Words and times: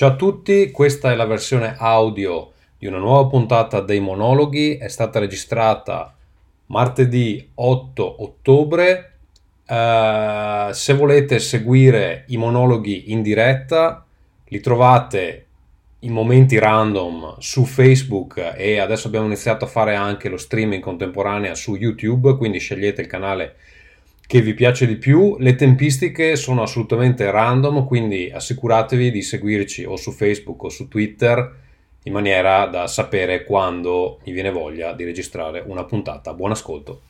Ciao 0.00 0.12
a 0.12 0.16
tutti, 0.16 0.70
questa 0.70 1.12
è 1.12 1.14
la 1.14 1.26
versione 1.26 1.74
audio 1.76 2.52
di 2.78 2.86
una 2.86 2.96
nuova 2.96 3.28
puntata 3.28 3.82
dei 3.82 4.00
monologhi, 4.00 4.78
è 4.78 4.88
stata 4.88 5.18
registrata 5.18 6.16
martedì 6.68 7.50
8 7.52 8.22
ottobre. 8.22 9.18
Uh, 9.66 10.72
se 10.72 10.94
volete 10.94 11.38
seguire 11.38 12.24
i 12.28 12.38
monologhi 12.38 13.12
in 13.12 13.20
diretta, 13.20 14.02
li 14.46 14.60
trovate 14.60 15.46
in 15.98 16.12
momenti 16.12 16.58
random 16.58 17.34
su 17.38 17.66
Facebook 17.66 18.54
e 18.56 18.78
adesso 18.78 19.06
abbiamo 19.06 19.26
iniziato 19.26 19.66
a 19.66 19.68
fare 19.68 19.96
anche 19.96 20.30
lo 20.30 20.38
streaming 20.38 20.82
contemporanea 20.82 21.54
su 21.54 21.74
YouTube, 21.74 22.38
quindi 22.38 22.58
scegliete 22.58 23.02
il 23.02 23.06
canale 23.06 23.56
che 24.30 24.42
vi 24.42 24.54
piace 24.54 24.86
di 24.86 24.94
più. 24.94 25.34
Le 25.40 25.56
tempistiche 25.56 26.36
sono 26.36 26.62
assolutamente 26.62 27.28
random, 27.32 27.84
quindi 27.84 28.30
assicuratevi 28.32 29.10
di 29.10 29.22
seguirci 29.22 29.82
o 29.82 29.96
su 29.96 30.12
Facebook 30.12 30.62
o 30.62 30.68
su 30.68 30.86
Twitter 30.86 31.56
in 32.04 32.12
maniera 32.12 32.66
da 32.66 32.86
sapere 32.86 33.42
quando 33.42 34.20
mi 34.24 34.30
viene 34.30 34.52
voglia 34.52 34.92
di 34.92 35.02
registrare 35.02 35.64
una 35.66 35.82
puntata. 35.82 36.32
Buon 36.32 36.52
ascolto. 36.52 37.00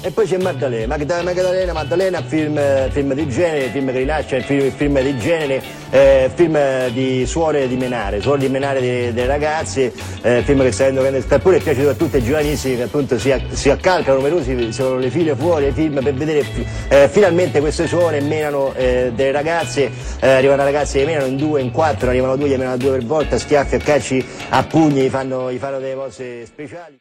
E 0.00 0.12
poi 0.12 0.26
c'è 0.26 0.38
Maddalena, 0.38 0.96
Maddalena, 0.96 1.72
Maddalena, 1.72 2.22
film, 2.22 2.88
film 2.90 3.14
di 3.14 3.28
genere, 3.28 3.68
film 3.70 3.90
che 3.90 3.98
rilascia, 3.98 4.40
film, 4.42 4.70
film 4.70 5.00
di 5.00 5.18
genere, 5.18 5.60
eh, 5.90 6.30
film 6.32 6.88
di 6.90 7.26
suore 7.26 7.66
di 7.66 7.74
menare, 7.74 8.20
suore 8.20 8.38
di 8.38 8.48
menare 8.48 8.80
dei 8.80 9.26
ragazzi, 9.26 9.92
eh, 10.22 10.42
film 10.44 10.62
che 10.62 10.70
sta 10.70 10.84
avendo 10.84 11.00
grande 11.00 11.24
eppure 11.28 11.56
è 11.56 11.60
piaciuto 11.60 11.88
a 11.88 11.94
tutti 11.94 12.16
i 12.16 12.22
giovanissimi 12.22 12.76
che 12.76 12.82
appunto 12.84 13.18
si, 13.18 13.34
si 13.50 13.70
accalcano 13.70 14.18
numerosi, 14.18 14.72
sono 14.72 14.98
le 14.98 15.10
figlie 15.10 15.34
fuori 15.34 15.72
film 15.72 16.00
per 16.00 16.14
vedere 16.14 16.46
eh, 16.88 17.08
finalmente 17.08 17.58
queste 17.58 17.88
suore 17.88 18.20
menano 18.20 18.72
eh, 18.74 19.10
delle 19.12 19.32
ragazze, 19.32 19.90
eh, 20.20 20.28
arrivano 20.28 20.62
ragazze 20.62 21.00
che 21.00 21.06
menano 21.06 21.26
in 21.26 21.36
due, 21.36 21.60
in 21.60 21.72
quattro, 21.72 22.08
arrivano 22.08 22.36
due, 22.36 22.48
gli 22.48 22.56
menano 22.56 22.76
due 22.76 22.92
per 22.92 23.04
volta, 23.04 23.36
schiaffi 23.36 23.74
a 23.74 23.78
calci 23.78 24.24
a 24.50 24.62
pugni, 24.62 25.02
gli 25.02 25.08
fanno, 25.08 25.50
gli 25.50 25.58
fanno 25.58 25.80
delle 25.80 25.96
cose 25.96 26.46
speciali. 26.46 26.98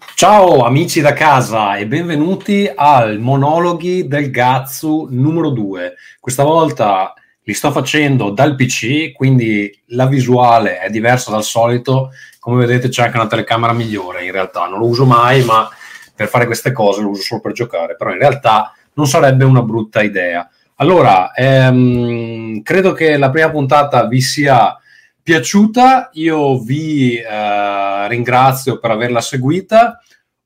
Ciao 0.00 0.64
amici 0.64 1.02
da 1.02 1.12
casa 1.12 1.76
e 1.76 1.86
benvenuti 1.86 2.70
al 2.74 3.18
monologhi 3.18 4.08
del 4.08 4.30
Gazzu 4.30 5.08
numero 5.10 5.50
2. 5.50 5.94
Questa 6.18 6.42
volta 6.42 7.12
li 7.42 7.52
sto 7.52 7.70
facendo 7.70 8.30
dal 8.30 8.54
PC, 8.54 9.12
quindi 9.12 9.70
la 9.88 10.06
visuale 10.06 10.78
è 10.78 10.88
diversa 10.88 11.30
dal 11.30 11.44
solito. 11.44 12.12
Come 12.38 12.64
vedete 12.64 12.88
c'è 12.88 13.04
anche 13.04 13.18
una 13.18 13.26
telecamera 13.26 13.74
migliore, 13.74 14.24
in 14.24 14.32
realtà 14.32 14.66
non 14.66 14.78
lo 14.78 14.86
uso 14.86 15.04
mai, 15.04 15.44
ma 15.44 15.68
per 16.14 16.28
fare 16.28 16.46
queste 16.46 16.72
cose 16.72 17.02
lo 17.02 17.10
uso 17.10 17.22
solo 17.22 17.42
per 17.42 17.52
giocare, 17.52 17.94
però 17.94 18.10
in 18.10 18.18
realtà 18.18 18.74
non 18.94 19.06
sarebbe 19.06 19.44
una 19.44 19.62
brutta 19.62 20.00
idea. 20.00 20.48
Allora, 20.76 21.32
ehm, 21.34 22.62
credo 22.62 22.92
che 22.92 23.18
la 23.18 23.28
prima 23.28 23.50
puntata 23.50 24.06
vi 24.06 24.22
sia 24.22 24.78
piaciuta, 25.22 26.10
io 26.14 26.58
vi 26.60 27.16
eh, 27.16 28.08
ringrazio 28.08 28.78
per 28.78 28.90
averla 28.90 29.20
seguita. 29.20 30.00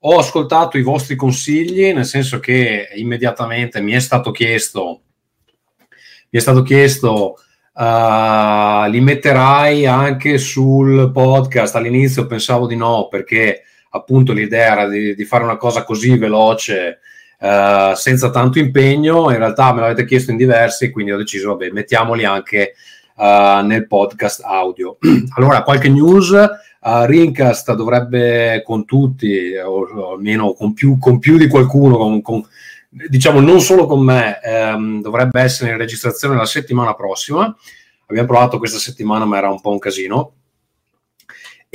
Ho 0.06 0.18
ascoltato 0.18 0.76
i 0.76 0.82
vostri 0.82 1.16
consigli, 1.16 1.92
nel 1.92 2.04
senso 2.04 2.38
che 2.38 2.90
immediatamente 2.94 3.80
mi 3.80 3.92
è 3.92 4.00
stato 4.00 4.32
chiesto, 4.32 5.00
mi 6.28 6.38
è 6.38 6.42
stato 6.42 6.62
chiesto, 6.62 7.36
uh, 7.72 8.90
li 8.90 9.00
metterai 9.00 9.86
anche 9.86 10.36
sul 10.36 11.10
podcast. 11.10 11.76
All'inizio 11.76 12.26
pensavo 12.26 12.66
di 12.66 12.76
no, 12.76 13.08
perché 13.08 13.62
appunto 13.90 14.34
l'idea 14.34 14.72
era 14.72 14.88
di, 14.88 15.14
di 15.14 15.24
fare 15.24 15.44
una 15.44 15.56
cosa 15.56 15.84
così 15.84 16.18
veloce, 16.18 16.98
uh, 17.40 17.94
senza 17.94 18.30
tanto 18.30 18.58
impegno. 18.58 19.30
In 19.30 19.38
realtà 19.38 19.72
me 19.72 19.80
l'avete 19.80 20.04
chiesto 20.04 20.32
in 20.32 20.36
diversi, 20.36 20.90
quindi 20.90 21.12
ho 21.12 21.16
deciso, 21.16 21.48
vabbè, 21.48 21.70
mettiamoli 21.70 22.26
anche 22.26 22.74
uh, 23.16 23.64
nel 23.64 23.86
podcast 23.86 24.42
audio. 24.44 24.98
allora, 25.36 25.62
qualche 25.62 25.88
news. 25.88 26.30
Uh, 26.30 27.04
Rincast 27.04 27.74
dovrebbe 27.74 28.62
con 28.62 28.84
tutti, 28.84 29.56
o, 29.56 29.88
o 29.88 30.12
almeno 30.12 30.52
con 30.52 30.74
più, 30.74 30.98
con 30.98 31.18
più, 31.18 31.38
di 31.38 31.48
qualcuno, 31.48 31.96
con, 31.96 32.20
con, 32.20 32.44
diciamo 32.90 33.40
non 33.40 33.60
solo 33.60 33.86
con 33.86 34.00
me, 34.00 34.38
ehm, 34.42 35.00
dovrebbe 35.00 35.40
essere 35.40 35.70
in 35.70 35.78
registrazione 35.78 36.36
la 36.36 36.44
settimana 36.44 36.94
prossima. 36.94 37.54
Abbiamo 38.06 38.28
provato 38.28 38.58
questa 38.58 38.78
settimana, 38.78 39.24
ma 39.24 39.38
era 39.38 39.50
un 39.50 39.62
po' 39.62 39.70
un 39.70 39.78
casino 39.78 40.32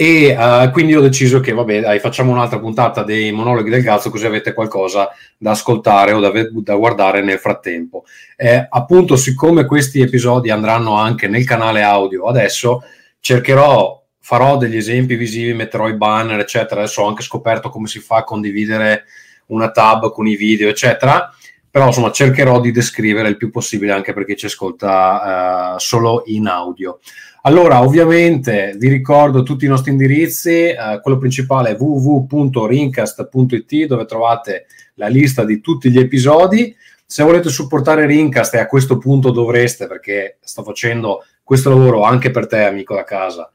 e 0.01 0.33
uh, 0.33 0.71
quindi 0.71 0.95
ho 0.95 1.01
deciso 1.01 1.41
che 1.41 1.51
vabbè 1.51 1.81
dai 1.81 1.99
facciamo 1.99 2.31
un'altra 2.31 2.57
puntata 2.57 3.03
dei 3.03 3.33
monologhi 3.33 3.69
del 3.69 3.83
Gazzo 3.83 4.09
così 4.09 4.25
avete 4.25 4.53
qualcosa 4.53 5.09
da 5.37 5.51
ascoltare 5.51 6.13
o 6.13 6.21
da, 6.21 6.31
da 6.49 6.75
guardare 6.75 7.21
nel 7.21 7.37
frattempo. 7.37 8.05
Eh, 8.37 8.65
appunto 8.69 9.17
siccome 9.17 9.65
questi 9.65 9.99
episodi 9.99 10.51
andranno 10.51 10.95
anche 10.95 11.27
nel 11.27 11.43
canale 11.43 11.81
audio 11.81 12.27
adesso 12.27 12.81
cercherò 13.19 14.01
farò 14.21 14.55
degli 14.55 14.77
esempi 14.77 15.15
visivi 15.15 15.53
metterò 15.53 15.89
i 15.89 15.97
banner 15.97 16.39
eccetera. 16.39 16.79
Adesso 16.79 17.01
ho 17.01 17.07
anche 17.07 17.21
scoperto 17.21 17.67
come 17.67 17.87
si 17.87 17.99
fa 17.99 18.19
a 18.19 18.23
condividere 18.23 19.03
una 19.47 19.69
tab 19.69 20.13
con 20.13 20.27
i 20.27 20.37
video 20.37 20.69
eccetera. 20.69 21.29
Però 21.69 21.87
insomma 21.87 22.11
cercherò 22.11 22.61
di 22.61 22.71
descrivere 22.71 23.27
il 23.27 23.35
più 23.35 23.51
possibile 23.51 23.91
anche 23.91 24.13
per 24.13 24.23
chi 24.23 24.37
ci 24.37 24.45
ascolta 24.45 25.73
uh, 25.75 25.77
solo 25.77 26.23
in 26.27 26.47
audio 26.47 26.99
allora, 27.41 27.81
ovviamente 27.81 28.75
vi 28.77 28.89
ricordo 28.89 29.43
tutti 29.43 29.65
i 29.65 29.69
nostri 29.69 29.91
indirizzi, 29.91 30.49
eh, 30.49 30.99
quello 31.01 31.17
principale 31.17 31.71
è 31.71 31.77
www.rincast.it 31.77 33.85
dove 33.85 34.05
trovate 34.05 34.65
la 34.95 35.07
lista 35.07 35.45
di 35.45 35.61
tutti 35.61 35.89
gli 35.89 35.99
episodi. 35.99 36.75
Se 37.05 37.23
volete 37.23 37.49
supportare 37.49 38.05
Rincast 38.05 38.55
e 38.55 38.59
a 38.59 38.67
questo 38.67 38.97
punto 38.97 39.31
dovreste 39.31 39.87
perché 39.87 40.37
sto 40.41 40.63
facendo 40.63 41.23
questo 41.43 41.69
lavoro 41.69 42.03
anche 42.03 42.29
per 42.29 42.45
te 42.45 42.65
amico 42.65 42.93
da 42.93 43.03
casa. 43.03 43.51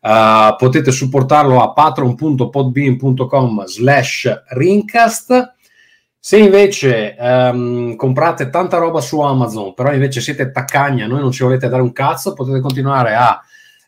Uh, 0.00 0.56
potete 0.56 0.90
supportarlo 0.90 1.62
a 1.62 1.72
patron.podbean.com 1.72 3.64
slash 3.64 4.42
rincast 4.48 5.54
se 6.24 6.38
invece 6.38 7.16
ehm, 7.16 7.96
comprate 7.96 8.48
tanta 8.48 8.78
roba 8.78 9.00
su 9.00 9.18
Amazon, 9.18 9.74
però 9.74 9.92
invece 9.92 10.20
siete 10.20 10.52
taccagna, 10.52 11.08
noi 11.08 11.18
non 11.18 11.32
ci 11.32 11.42
volete 11.42 11.68
dare 11.68 11.82
un 11.82 11.92
cazzo, 11.92 12.32
potete 12.32 12.60
continuare 12.60 13.16
a 13.16 13.40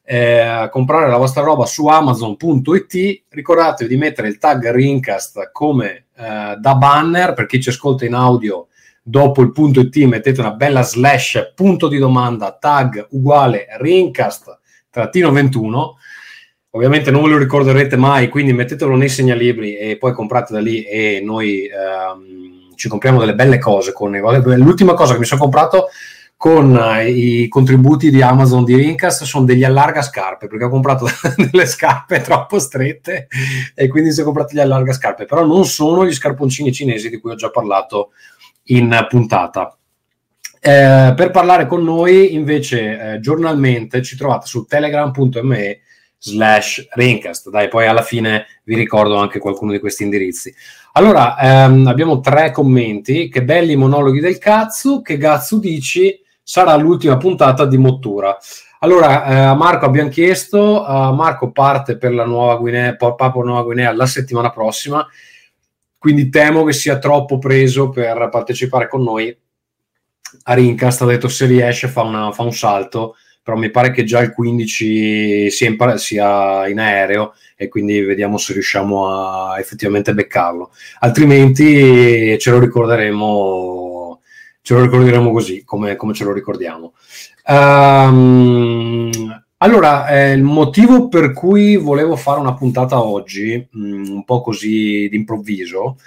eh, 0.03 0.67
comprare 0.69 1.09
la 1.09 1.17
vostra 1.17 1.45
roba 1.45 1.65
su 1.65 1.87
Amazon.it. 1.87 3.22
Ricordatevi 3.28 3.89
di 3.89 3.97
mettere 3.97 4.27
il 4.27 4.39
tag 4.39 4.69
Rincast 4.72 5.50
come 5.53 6.06
eh, 6.17 6.56
da 6.59 6.75
banner 6.75 7.34
per 7.34 7.47
chi 7.47 7.62
ci 7.62 7.69
ascolta 7.69 8.05
in 8.05 8.15
audio. 8.15 8.66
Dopo 9.01 9.41
il 9.41 9.53
punto 9.53 9.78
.it 9.78 9.97
mettete 9.99 10.41
una 10.41 10.55
bella 10.55 10.83
slash 10.83 11.53
punto 11.55 11.87
di 11.87 11.99
domanda 11.99 12.51
tag 12.51 13.06
uguale 13.11 13.69
Rincast 13.78 14.59
trattino 14.91 15.31
21 15.31 15.99
Ovviamente 16.74 17.12
non 17.12 17.22
ve 17.22 17.28
lo 17.28 17.38
ricorderete 17.38 17.96
mai, 17.96 18.28
quindi 18.28 18.52
mettetelo 18.52 18.96
nei 18.96 19.08
segnalibri 19.08 19.76
e 19.76 19.96
poi 19.96 20.12
comprate 20.12 20.52
da 20.52 20.58
lì 20.58 20.82
e 20.82 21.20
noi 21.24 21.66
ehm, 21.66 22.74
ci 22.74 22.88
compriamo 22.88 23.20
delle 23.20 23.36
belle 23.36 23.58
cose. 23.58 23.92
Con, 23.92 24.10
l'ultima 24.10 24.94
cosa 24.94 25.12
che 25.12 25.20
mi 25.20 25.24
sono 25.24 25.40
comprato 25.40 25.86
con 26.36 26.76
eh, 26.76 27.10
i 27.10 27.48
contributi 27.48 28.10
di 28.10 28.22
Amazon 28.22 28.64
di 28.64 28.74
Rincast 28.74 29.22
sono 29.22 29.44
degli 29.44 29.62
allarga 29.62 30.02
scarpe 30.02 30.48
perché 30.48 30.64
ho 30.64 30.68
comprato 30.68 31.06
delle 31.38 31.64
scarpe 31.64 32.22
troppo 32.22 32.58
strette 32.58 33.28
e 33.72 33.86
quindi 33.86 34.08
si 34.08 34.16
sono 34.16 34.26
comprati 34.26 34.56
gli 34.56 34.60
allarga 34.60 34.92
scarpe 34.92 35.26
però 35.26 35.46
non 35.46 35.64
sono 35.64 36.04
gli 36.04 36.12
scarponcini 36.12 36.72
cinesi 36.72 37.08
di 37.08 37.20
cui 37.20 37.30
ho 37.30 37.36
già 37.36 37.50
parlato 37.50 38.10
in 38.64 39.06
puntata 39.08 39.78
eh, 40.60 41.14
per 41.14 41.30
parlare 41.30 41.66
con 41.66 41.84
noi 41.84 42.34
invece 42.34 43.14
eh, 43.14 43.20
giornalmente 43.20 44.02
ci 44.02 44.16
trovate 44.16 44.46
su 44.46 44.64
telegram.me 44.64 45.78
slash 46.24 46.88
Rincast. 46.92 47.50
Dai, 47.50 47.68
poi 47.68 47.86
alla 47.86 48.03
fine 48.03 48.47
vi 48.65 48.74
ricordo 48.74 49.16
anche 49.16 49.38
qualcuno 49.38 49.72
di 49.72 49.78
questi 49.78 50.04
indirizzi. 50.04 50.54
Allora, 50.92 51.38
ehm, 51.38 51.86
abbiamo 51.86 52.21
tre 52.21 52.50
commenti. 52.50 53.28
Che 53.28 53.44
belli 53.44 53.76
monologhi 53.76 54.21
del 54.21 54.38
cazzo. 54.38 55.03
Che 55.03 55.18
cazzo 55.18 55.59
dici? 55.59 56.18
Sarà 56.42 56.74
l'ultima 56.76 57.18
puntata 57.18 57.66
di 57.66 57.76
Mottura. 57.76 58.36
Allora, 58.80 59.26
eh, 59.26 59.34
a 59.34 59.54
Marco 59.54 59.86
abbiamo 59.86 60.10
chiesto, 60.10 60.82
uh, 60.82 61.15
Marco 61.15 61.50
parte 61.53 61.97
per 61.97 62.12
la 62.12 62.27
Nuova 62.27 62.56
Guinea, 62.56 62.94
Papua 62.94 63.42
Nuova 63.42 63.62
Guinea 63.62 63.94
la 63.94 64.04
settimana 64.04 64.50
prossima, 64.50 65.06
quindi 65.97 66.28
temo 66.28 66.65
che 66.65 66.74
sia 66.74 66.98
troppo 66.98 67.38
preso 67.38 67.88
per 67.88 68.28
partecipare 68.30 68.86
con 68.86 69.03
noi. 69.03 69.34
A 70.42 70.53
Rincast 70.53 71.00
ha 71.00 71.06
detto 71.06 71.28
se 71.28 71.47
riesce 71.47 71.88
fa, 71.88 72.03
una, 72.03 72.30
fa 72.32 72.42
un 72.42 72.53
salto 72.53 73.16
però 73.44 73.58
mi 73.58 73.70
pare 73.70 73.91
che 73.91 74.04
già 74.04 74.20
il 74.20 74.32
15 74.32 75.50
sia 75.50 75.68
in, 75.68 75.98
sia 75.98 76.66
in 76.66 76.80
aereo 76.80 77.34
e 77.56 77.68
quindi 77.68 78.00
vediamo 78.00 78.38
se 78.38 78.54
riusciamo 78.54 79.06
a 79.06 79.58
effettivamente 79.58 80.14
beccarlo. 80.14 80.72
Altrimenti 81.00 82.38
ce 82.38 82.50
lo 82.50 82.58
ricorderemo, 82.58 84.22
ce 84.62 84.74
lo 84.74 84.80
ricorderemo 84.80 85.30
così, 85.30 85.62
come, 85.62 85.94
come 85.94 86.14
ce 86.14 86.24
lo 86.24 86.32
ricordiamo. 86.32 86.94
Um, 87.46 89.10
allora, 89.58 90.08
eh, 90.08 90.32
il 90.32 90.42
motivo 90.42 91.08
per 91.08 91.34
cui 91.34 91.76
volevo 91.76 92.16
fare 92.16 92.41
una 92.41 92.54
puntata 92.54 93.02
oggi, 93.02 93.68
mh, 93.70 93.86
mm, 93.86 94.04
un 94.08 94.24
po' 94.24 94.41
così 94.41 95.06
d'improvviso, 95.10 95.98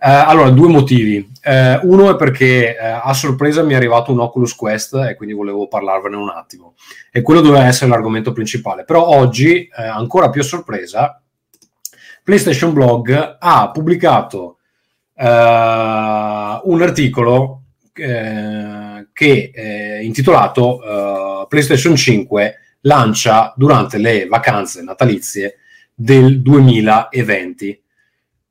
Uh, 0.00 0.26
allora, 0.26 0.50
due 0.50 0.68
motivi. 0.68 1.28
Uh, 1.44 1.90
uno 1.90 2.08
è 2.08 2.14
perché 2.16 2.76
uh, 2.78 3.00
a 3.02 3.12
sorpresa 3.14 3.64
mi 3.64 3.72
è 3.72 3.76
arrivato 3.76 4.12
un 4.12 4.20
Oculus 4.20 4.54
Quest 4.54 4.94
e 4.94 5.16
quindi 5.16 5.34
volevo 5.34 5.66
parlarvene 5.66 6.14
un 6.14 6.28
attimo. 6.28 6.74
E 7.10 7.20
quello 7.20 7.40
doveva 7.40 7.66
essere 7.66 7.90
l'argomento 7.90 8.32
principale. 8.32 8.84
Però 8.84 9.04
oggi, 9.04 9.68
ancora 9.74 10.30
più 10.30 10.40
a 10.40 10.44
sorpresa, 10.44 11.20
PlayStation 12.22 12.72
Blog 12.72 13.36
ha 13.40 13.70
pubblicato 13.72 14.58
un 15.16 16.78
articolo 16.80 17.62
che 17.92 19.50
è 19.52 19.98
intitolato 20.00 21.46
PlayStation 21.48 21.96
5 21.96 22.54
lancia 22.82 23.52
durante 23.56 23.98
le 23.98 24.26
vacanze 24.26 24.82
natalizie 24.82 25.56
del 25.92 26.40
2020 26.40 27.82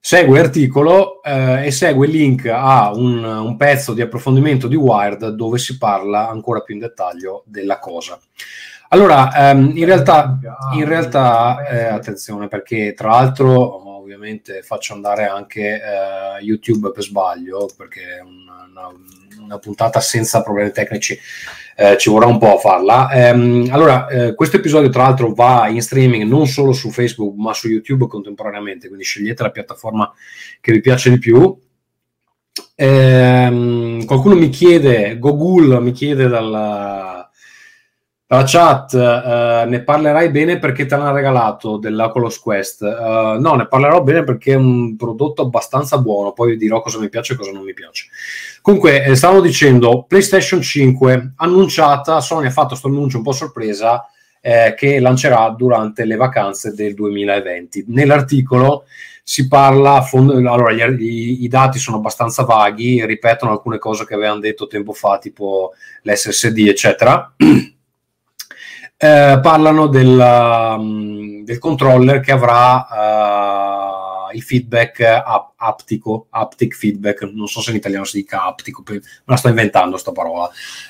segue 0.07 0.39
l'articolo 0.39 1.21
eh, 1.21 1.65
e 1.65 1.71
segue 1.71 2.05
il 2.05 2.13
link 2.13 2.45
a 2.45 2.93
un, 2.95 3.21
un, 3.21 3.57
pezzo 3.57 3.93
di 3.93 3.99
approfondimento 3.99 4.69
di 4.69 4.77
Wired 4.77 5.31
dove 5.31 5.57
si 5.57 5.77
parla 5.77 6.29
ancora 6.29 6.61
più 6.61 6.75
in 6.75 6.79
dettaglio 6.79 7.43
della 7.45 7.77
cosa. 7.77 8.17
Allora, 8.87 9.49
ehm, 9.49 9.73
in 9.75 9.83
realtà, 9.83 10.39
in 10.75 10.85
realtà 10.85 11.61
eh, 11.67 11.83
attenzione 11.83 12.47
perché 12.47 12.93
tra 12.93 13.09
l'altro 13.09 13.97
ovviamente 13.97 14.61
faccio 14.61 14.93
andare 14.93 15.25
anche 15.25 15.73
eh, 15.73 16.41
YouTube 16.41 16.91
per 16.93 17.03
sbaglio 17.03 17.67
perché 17.75 18.19
è 18.19 18.21
una, 18.21 18.65
una, 18.69 18.93
una 19.47 19.59
puntata 19.59 19.99
senza 19.99 20.43
problemi 20.43 20.71
tecnici 20.71 21.19
eh, 21.79 21.95
ci 21.97 22.09
vorrà 22.09 22.25
un 22.25 22.39
po' 22.39 22.55
a 22.55 22.57
farla. 22.57 23.11
Ehm, 23.11 23.67
allora, 23.69 24.07
eh, 24.07 24.33
questo 24.33 24.57
episodio 24.57 24.89
tra 24.89 25.03
l'altro 25.03 25.33
va 25.33 25.67
in 25.67 25.81
streaming 25.81 26.23
non 26.23 26.47
solo 26.47 26.73
su 26.73 26.89
Facebook 26.89 27.35
ma 27.37 27.53
su 27.53 27.67
YouTube 27.67 28.07
contemporaneamente, 28.07 28.87
quindi 28.87 29.05
scegliete 29.05 29.43
la 29.43 29.51
piattaforma 29.51 30.11
che 30.59 30.71
vi 30.71 30.81
piace 30.81 31.11
di 31.11 31.19
più. 31.19 31.55
Ehm, 32.75 34.05
qualcuno 34.05 34.35
mi 34.35 34.49
chiede, 34.49 35.19
Google 35.19 35.79
mi 35.79 35.91
chiede 35.91 36.27
dalla 36.27 37.16
la 38.29 38.43
chat, 38.45 38.91
uh, 38.93 39.69
ne 39.69 39.83
parlerai 39.83 40.29
bene 40.31 40.59
perché 40.59 40.85
te 40.85 40.97
l'hanno 40.97 41.13
regalato 41.13 41.77
dell'Oculus 41.77 42.39
Quest? 42.39 42.81
Uh, 42.81 43.39
no, 43.39 43.55
ne 43.55 43.67
parlerò 43.67 44.03
bene 44.03 44.25
perché 44.25 44.51
è 44.51 44.55
un 44.55 44.97
prodotto 44.97 45.43
abbastanza 45.43 45.97
buono, 45.97 46.33
poi 46.33 46.51
vi 46.51 46.57
dirò 46.57 46.81
cosa 46.81 46.99
mi 46.99 47.07
piace 47.07 47.33
e 47.33 47.35
cosa 47.37 47.51
non 47.51 47.63
mi 47.63 47.73
piace. 47.73 48.07
Comunque, 48.61 49.05
eh, 49.05 49.15
stavo 49.15 49.39
dicendo, 49.39 50.03
PlayStation 50.03 50.61
5 50.61 51.33
annunciata, 51.37 52.19
Sony 52.19 52.47
ha 52.47 52.51
fatto 52.51 52.69
questo 52.69 52.87
annuncio 52.87 53.15
un 53.15 53.23
po' 53.23 53.31
sorpresa 53.31 54.05
eh, 54.41 54.73
che 54.75 54.99
lancerà 54.99 55.49
durante 55.57 56.03
le 56.03 56.17
vacanze 56.17 56.73
del 56.73 56.93
2020. 56.95 57.85
Nell'articolo 57.87 58.83
si 59.23 59.47
parla, 59.47 60.01
fond- 60.01 60.31
allora 60.31 60.73
gli, 60.73 60.81
i, 60.81 61.43
i, 61.43 61.47
dati 61.47 61.79
sono 61.79 61.97
abbastanza 61.97 62.43
vaghi, 62.43 63.05
ripetono 63.05 63.51
alcune 63.51 63.77
cose 63.77 64.05
che 64.05 64.15
avevano 64.15 64.39
detto 64.39 64.67
tempo 64.67 64.91
fa, 64.91 65.17
tipo 65.17 65.73
l'SSD, 66.01 66.67
eccetera. 66.67 67.33
Eh, 68.99 69.39
parlano 69.43 69.85
del, 69.85 70.17
um, 70.17 71.43
del, 71.43 71.59
controller 71.59 72.19
che 72.19 72.31
avrà 72.31 72.87
uh, 72.89 74.35
il 74.35 74.41
feedback 74.41 75.01
ap- 75.01 75.53
aptico, 75.55 76.25
haptic 76.31 76.73
feedback, 76.73 77.21
non 77.31 77.45
so 77.45 77.61
se 77.61 77.69
in 77.69 77.75
italiano 77.75 78.05
si 78.05 78.17
dica 78.17 78.45
aptico, 78.45 78.81
me 78.87 78.99
la 79.25 79.35
sto 79.35 79.49
inventando 79.49 79.91
questa 79.91 80.11
parola, 80.11 80.49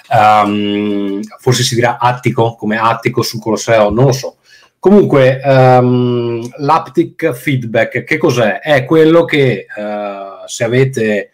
um, 0.09 1.19
forse 1.37 1.63
si 1.63 1.75
dirà 1.75 1.97
attico, 1.99 2.55
come 2.55 2.77
attico 2.77 3.23
sul 3.23 3.41
Colosseo, 3.41 3.89
non 3.89 4.05
lo 4.05 4.13
so. 4.13 4.37
Comunque, 4.79 5.41
um, 5.43 6.49
l'aptic 6.59 7.33
feedback, 7.33 8.05
che 8.05 8.17
cos'è? 8.17 8.61
È 8.61 8.85
quello 8.85 9.25
che 9.25 9.65
uh, 9.75 10.47
se 10.47 10.63
avete 10.63 11.31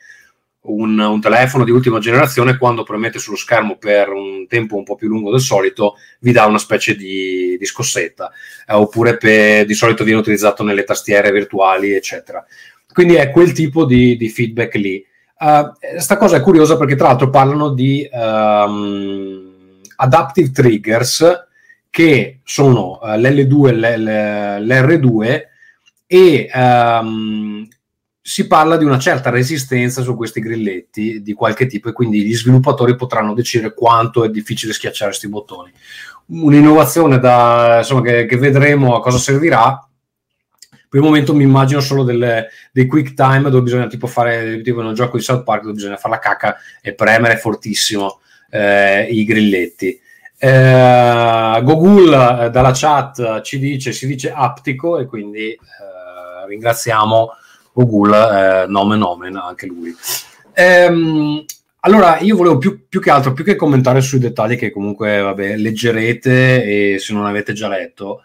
un, 0.64 0.98
un, 0.98 1.22
telefono 1.22 1.64
di 1.64 1.72
ultima 1.72 2.00
generazione, 2.00 2.58
quando 2.58 2.84
premete 2.84 3.20
sullo 3.20 3.36
schermo 3.36 3.78
per 3.78 4.10
un 4.10 4.46
tempo 4.48 4.78
un 4.78 4.84
po' 4.84 4.96
più 4.96 5.08
lungo 5.08 5.32
del 5.32 5.42
solito, 5.42 5.96
vi 6.20 6.32
dà 6.32 6.46
una 6.46 6.58
specie 6.58 6.96
di, 6.96 7.58
di 7.58 7.66
scossetta, 7.66 8.32
eh, 8.68 8.74
oppure 8.74 9.18
per, 9.18 9.66
di 9.66 9.74
solito 9.74 10.04
viene 10.04 10.20
utilizzato 10.20 10.64
nelle 10.64 10.84
tastiere 10.84 11.32
virtuali, 11.32 11.92
eccetera. 11.92 12.46
Quindi 12.92 13.16
è 13.16 13.32
quel 13.32 13.52
tipo 13.52 13.86
di, 13.86 14.16
di 14.16 14.30
feedback 14.30 14.76
lì. 14.76 15.06
Uh, 15.40 16.00
sta 16.00 16.16
cosa 16.16 16.38
è 16.38 16.42
curiosa 16.42 16.78
perché 16.78 16.96
tra 16.96 17.08
l'altro 17.08 17.30
parlano 17.30 17.74
di 17.74 18.08
um, 18.14 19.82
adaptive 19.98 20.52
triggers 20.52 21.48
che 21.90 22.40
sono 22.44 23.00
uh, 23.02 23.08
l'L2 23.08 23.68
e 23.68 23.98
l'R2 24.60 25.42
e 26.08 26.50
um, 26.54 27.68
si 28.26 28.48
parla 28.48 28.78
di 28.78 28.86
una 28.86 28.98
certa 28.98 29.30
resistenza 29.30 30.02
su 30.02 30.16
questi 30.16 30.40
grilletti 30.40 31.22
di 31.22 31.34
qualche 31.34 31.66
tipo 31.66 31.90
e 31.90 31.92
quindi 31.92 32.24
gli 32.24 32.34
sviluppatori 32.34 32.96
potranno 32.96 33.34
decidere 33.34 33.74
quanto 33.74 34.24
è 34.24 34.30
difficile 34.30 34.72
schiacciare 34.72 35.10
questi 35.10 35.28
bottoni. 35.28 35.70
Un'innovazione 36.28 37.20
da, 37.20 37.80
insomma, 37.80 38.02
che, 38.02 38.26
che, 38.26 38.38
vedremo 38.38 38.96
a 38.96 39.02
cosa 39.02 39.18
servirà. 39.18 39.78
Per 40.70 41.02
il 41.02 41.06
momento 41.06 41.36
mi 41.36 41.44
immagino 41.44 41.82
solo 41.82 42.04
delle, 42.04 42.48
dei 42.72 42.86
quick 42.86 43.14
time 43.14 43.50
dove 43.50 43.64
bisogna 43.64 43.88
tipo 43.88 44.08
fare 44.08 44.62
tipo 44.62 44.80
in 44.80 44.86
un 44.86 44.94
gioco 44.94 45.18
di 45.18 45.24
South 45.24 45.44
Park 45.44 45.64
dove 45.64 45.74
bisogna 45.74 45.98
fare 45.98 46.14
la 46.14 46.20
cacca 46.22 46.56
e 46.82 46.94
premere 46.94 47.36
fortissimo 47.36 48.22
eh, 48.50 49.04
i 49.04 49.26
grilletti. 49.26 50.00
Eh, 50.38 51.62
Google 51.62 52.46
eh, 52.46 52.50
dalla 52.52 52.72
chat 52.74 53.42
ci 53.42 53.60
dice, 53.60 53.92
si 53.92 54.08
dice 54.08 54.32
aptico 54.32 54.98
e 54.98 55.08
quindi 55.08 55.50
eh, 55.50 56.48
ringraziamo 56.48 57.30
Google, 57.74 58.64
eh, 58.64 58.68
nome 58.68 58.96
nomen, 58.96 59.36
anche 59.36 59.66
lui. 59.66 59.94
Ehm, 60.54 61.44
allora, 61.82 62.20
io 62.20 62.38
volevo 62.38 62.58
più, 62.58 62.88
più, 62.88 63.02
che 63.02 63.10
altro, 63.10 63.34
più 63.34 63.44
che 63.44 63.56
commentare 63.56 64.00
sui 64.00 64.20
dettagli 64.20 64.56
che 64.56 64.72
comunque, 64.72 65.20
vabbè, 65.20 65.58
leggerete 65.58 66.94
e 66.94 67.00
se 67.00 67.14
non 67.14 67.26
avete 67.26 67.52
già 67.52 67.68
letto, 67.68 68.22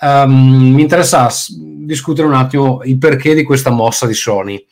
um, 0.00 0.72
mi 0.74 0.82
interessa 0.82 1.28
discutere 1.54 2.26
un 2.26 2.34
attimo 2.34 2.80
il 2.82 2.98
perché 2.98 3.34
di 3.34 3.44
questa 3.44 3.70
mossa 3.70 4.06
di 4.06 4.14
Sony. 4.14 4.64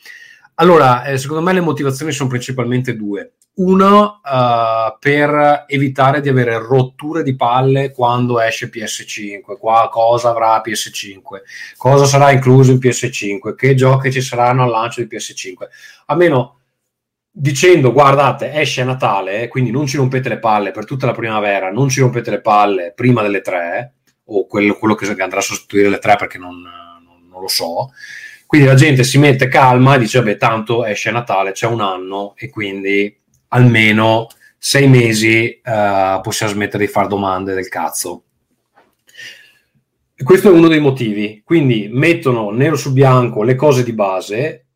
Allora, 0.56 1.04
eh, 1.04 1.18
secondo 1.18 1.42
me 1.42 1.52
le 1.52 1.60
motivazioni 1.60 2.12
sono 2.12 2.28
principalmente 2.28 2.96
due. 2.96 3.32
Uno, 3.56 4.20
uh, 4.22 4.96
per 4.98 5.64
evitare 5.68 6.20
di 6.20 6.28
avere 6.28 6.58
rotture 6.58 7.22
di 7.22 7.36
palle 7.36 7.92
quando 7.92 8.40
esce 8.40 8.68
PS5, 8.68 9.56
qua 9.58 9.88
cosa 9.90 10.30
avrà 10.30 10.60
PS5, 10.60 11.20
cosa 11.76 12.04
sarà 12.04 12.32
incluso 12.32 12.72
in 12.72 12.78
PS5, 12.78 13.54
che 13.54 13.74
giochi 13.74 14.10
ci 14.10 14.20
saranno 14.20 14.64
al 14.64 14.70
lancio 14.70 15.00
di 15.00 15.08
PS5. 15.08 15.52
A 16.06 16.16
meno 16.16 16.58
dicendo 17.30 17.92
guardate 17.92 18.52
esce 18.52 18.82
a 18.82 18.84
Natale, 18.84 19.48
quindi 19.48 19.70
non 19.70 19.86
ci 19.86 19.96
rompete 19.96 20.28
le 20.28 20.38
palle 20.38 20.70
per 20.72 20.84
tutta 20.84 21.06
la 21.06 21.12
primavera, 21.12 21.70
non 21.70 21.88
ci 21.88 22.00
rompete 22.00 22.30
le 22.30 22.40
palle 22.40 22.92
prima 22.94 23.22
delle 23.22 23.40
tre, 23.40 23.94
o 24.26 24.46
quello, 24.46 24.74
quello 24.74 24.94
che 24.94 25.06
andrà 25.20 25.38
a 25.38 25.42
sostituire 25.42 25.88
le 25.88 25.98
tre 25.98 26.16
perché 26.16 26.38
non, 26.38 26.60
non, 26.60 27.28
non 27.28 27.40
lo 27.40 27.48
so. 27.48 27.90
Quindi 28.54 28.70
la 28.70 28.78
gente 28.78 29.02
si 29.02 29.18
mette 29.18 29.48
calma 29.48 29.96
e 29.96 29.98
dice, 29.98 30.20
vabbè, 30.20 30.36
tanto 30.36 30.84
esce 30.84 31.10
Natale, 31.10 31.50
c'è 31.50 31.66
un 31.66 31.80
anno 31.80 32.34
e 32.36 32.50
quindi 32.50 33.12
almeno 33.48 34.28
sei 34.56 34.86
mesi 34.86 35.60
uh, 35.60 36.20
possiamo 36.20 36.52
smettere 36.52 36.86
di 36.86 36.92
fare 36.92 37.08
domande 37.08 37.52
del 37.52 37.66
cazzo. 37.66 38.22
Questo 40.22 40.50
è 40.50 40.52
uno 40.52 40.68
dei 40.68 40.78
motivi. 40.78 41.42
Quindi 41.44 41.88
mettono 41.90 42.50
nero 42.50 42.76
su 42.76 42.92
bianco 42.92 43.42
le 43.42 43.56
cose 43.56 43.82
di 43.82 43.92
base 43.92 44.66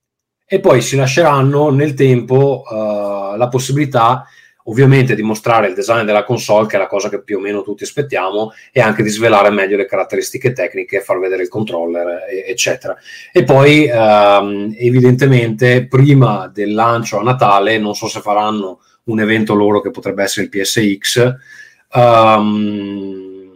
e 0.45 0.59
poi 0.59 0.83
si 0.83 0.97
lasceranno 0.97 1.71
nel 1.71 1.95
tempo 1.95 2.65
uh, 2.69 3.37
la 3.37 3.47
possibilità 3.49 4.27
ovviamente 4.69 5.15
di 5.15 5.23
mostrare 5.23 5.69
il 5.69 5.75
design 5.75 6.05
della 6.05 6.25
console, 6.25 6.67
che 6.67 6.77
è 6.77 6.79
la 6.79 6.87
cosa 6.87 7.09
che 7.09 7.23
più 7.23 7.39
o 7.39 7.41
meno 7.41 7.63
tutti 7.63 7.85
aspettiamo, 7.85 8.53
e 8.71 8.81
anche 8.81 9.03
di 9.03 9.09
svelare 9.09 9.51
meglio 9.51 9.77
le 9.77 9.87
caratteristiche 9.87 10.53
tecniche, 10.53 11.01
far 11.01 11.19
vedere 11.19 11.43
il 11.43 11.49
controller, 11.49 12.25
eccetera. 12.47 12.97
E 13.33 13.45
poi, 13.45 13.87
ehm, 13.87 14.75
evidentemente, 14.79 15.87
prima 15.87 16.51
del 16.53 16.75
lancio 16.75 17.19
a 17.19 17.23
Natale, 17.23 17.79
non 17.79 17.95
so 17.95 18.09
se 18.09 18.21
faranno 18.21 18.81
un 19.05 19.21
evento 19.21 19.55
loro 19.55 19.81
che 19.81 19.91
potrebbe 19.91 20.23
essere 20.23 20.47
il 20.47 20.51
PSX, 20.51 21.35
um, 21.95 23.51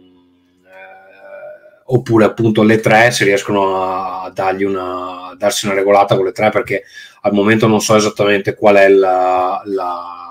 eh, 0.65 1.81
oppure 1.85 2.25
appunto 2.25 2.63
le 2.63 2.79
tre, 2.79 3.11
se 3.11 3.23
riescono 3.23 3.83
a, 3.83 4.33
una, 4.61 5.29
a 5.29 5.35
darsi 5.37 5.67
una 5.67 5.75
regolata 5.75 6.15
con 6.15 6.25
le 6.25 6.31
tre, 6.31 6.49
perché 6.49 6.85
al 7.21 7.33
momento 7.33 7.67
non 7.67 7.81
so 7.81 7.95
esattamente 7.95 8.55
qual 8.55 8.77
è 8.77 8.89
la, 8.89 9.61
la 9.65 10.22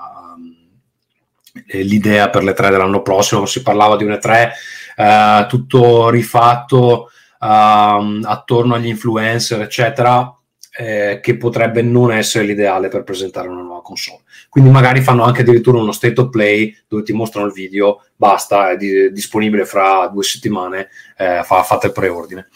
l'idea 1.83 2.29
per 2.29 2.43
le 2.43 2.53
tre 2.53 2.69
dell'anno 2.69 3.01
prossimo, 3.01 3.45
si 3.45 3.61
parlava 3.61 3.95
di 3.95 4.03
una 4.03 4.17
tre 4.17 4.53
eh, 4.95 5.45
tutto 5.47 6.09
rifatto 6.09 7.09
eh, 7.39 8.19
attorno 8.23 8.75
agli 8.75 8.87
influencer, 8.87 9.61
eccetera, 9.61 10.35
eh, 10.75 11.19
che 11.21 11.37
potrebbe 11.37 11.83
non 11.83 12.11
essere 12.11 12.45
l'ideale 12.45 12.87
per 12.87 13.03
presentare 13.03 13.47
una 13.47 13.61
nuova 13.61 13.81
console. 13.81 14.21
Quindi 14.49 14.71
magari 14.71 15.01
fanno 15.01 15.23
anche 15.23 15.41
addirittura 15.41 15.77
uno 15.77 15.91
state 15.91 16.19
of 16.19 16.29
play 16.29 16.75
dove 16.87 17.03
ti 17.03 17.13
mostrano 17.13 17.47
il 17.47 17.53
video, 17.53 18.03
basta, 18.15 18.71
è 18.71 18.77
di- 18.77 19.11
disponibile 19.11 19.65
fra 19.65 20.07
due 20.11 20.23
settimane, 20.23 20.89
eh, 21.17 21.41
fa- 21.43 21.63
fate 21.63 21.87
il 21.87 21.93
preordine. 21.93 22.47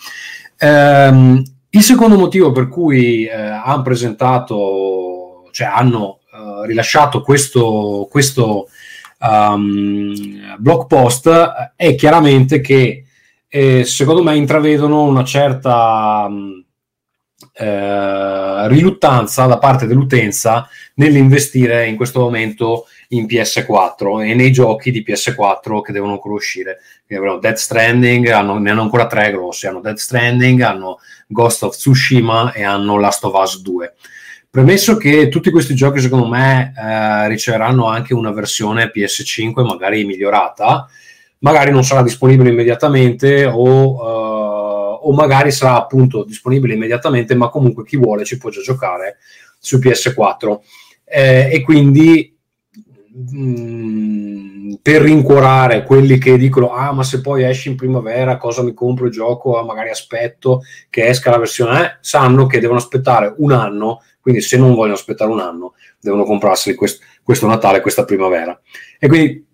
Ehm, 0.58 1.44
Il 1.70 1.84
secondo 1.84 2.18
motivo 2.18 2.52
per 2.52 2.70
cui 2.70 3.26
eh, 3.26 3.36
hanno 3.36 3.82
presentato, 3.84 5.50
cioè 5.52 5.68
hanno 5.68 6.20
rilasciato 6.66 7.22
questo, 7.22 8.08
questo 8.10 8.68
um, 9.20 10.56
blog 10.58 10.88
post 10.88 11.30
è 11.76 11.96
chiaramente 11.96 12.62
che 12.62 13.04
eh, 13.48 13.84
secondo 13.86 14.24
me 14.24 14.36
intravedono 14.36 15.04
una 15.04 15.24
certa 15.24 16.26
um, 16.28 16.64
eh, 17.54 18.68
riluttanza 18.68 19.46
da 19.46 19.58
parte 19.58 19.88
dell'utenza 19.88 20.68
nell'investire 20.96 21.88
in 21.88 21.96
questo 21.96 22.20
momento 22.20 22.86
in 23.10 23.26
PS4 23.26 24.28
e 24.28 24.34
nei 24.34 24.52
giochi 24.52 24.92
di 24.92 25.04
PS4 25.08 25.82
che 25.82 25.92
devono 25.92 26.14
ancora 26.14 26.36
uscire. 26.36 26.80
Dead 27.08 27.56
Stranding, 27.56 28.28
hanno, 28.28 28.58
ne 28.58 28.70
hanno 28.70 28.82
ancora 28.82 29.08
tre 29.08 29.32
grossi, 29.32 29.66
hanno 29.66 29.80
Dead 29.80 29.96
Stranding, 29.96 30.62
hanno 30.62 31.00
Ghost 31.28 31.64
of 31.64 31.76
Tsushima 31.76 32.52
e 32.52 32.64
hanno 32.64 33.00
Last 33.00 33.24
of 33.24 33.34
Us 33.34 33.62
2. 33.62 33.94
Premesso 34.50 34.98
che 34.98 35.28
tutti 35.28 35.52
questi 35.52 35.76
giochi 35.76 36.00
secondo 36.00 36.28
me 36.28 36.74
eh, 36.76 37.28
riceveranno 37.28 37.88
anche 37.88 38.14
una 38.14 38.32
versione 38.32 38.92
PS5 38.94 39.66
magari 39.66 40.06
migliorata, 40.06 40.88
magari 41.40 41.72
non 41.72 41.84
sarà 41.84 42.02
disponibile 42.02 42.50
immediatamente 42.50 43.46
o, 43.46 43.92
uh, 43.94 45.08
o 45.08 45.14
magari 45.14 45.52
sarà 45.52 45.76
appunto 45.76 46.24
disponibile 46.24 46.74
immediatamente, 46.74 47.36
ma 47.36 47.50
comunque 47.50 47.84
chi 47.84 47.98
vuole 47.98 48.26
ci 48.26 48.38
può 48.38 48.50
già 48.50 48.62
giocare 48.62 49.18
su 49.60 49.78
PS4. 49.78 50.60
Eh, 51.04 51.50
e 51.52 51.62
quindi 51.62 52.36
mh, 53.32 53.40
mm, 53.40 54.74
per 54.82 55.02
rincuorare 55.02 55.84
quelli 55.84 56.18
che 56.18 56.38
dicono 56.38 56.74
ah 56.74 56.92
ma 56.92 57.04
se 57.04 57.22
poi 57.22 57.44
esce 57.44 57.70
in 57.70 57.76
primavera 57.76 58.38
cosa 58.38 58.64
mi 58.64 58.74
compro 58.74 59.06
il 59.06 59.12
gioco, 59.12 59.62
magari 59.64 59.90
aspetto 59.90 60.62
che 60.90 61.08
esca 61.08 61.30
la 61.30 61.38
versione, 61.38 61.84
eh, 61.84 61.98
sanno 62.02 62.46
che 62.46 62.60
devono 62.60 62.80
aspettare 62.80 63.34
un 63.38 63.52
anno, 63.52 64.02
quindi 64.28 64.44
se 64.44 64.58
non 64.58 64.76
vogliono 64.76 64.96
aspettare 64.96 65.32
un 65.32 65.40
anno 65.40 65.76
devono 66.02 66.26
comprarseli 66.26 66.76
quest- 66.76 67.02
questo 67.24 67.48
Natale, 67.48 67.80
questa 67.80 68.04
primavera. 68.04 68.60
E 69.00 69.08
quindi 69.08 69.46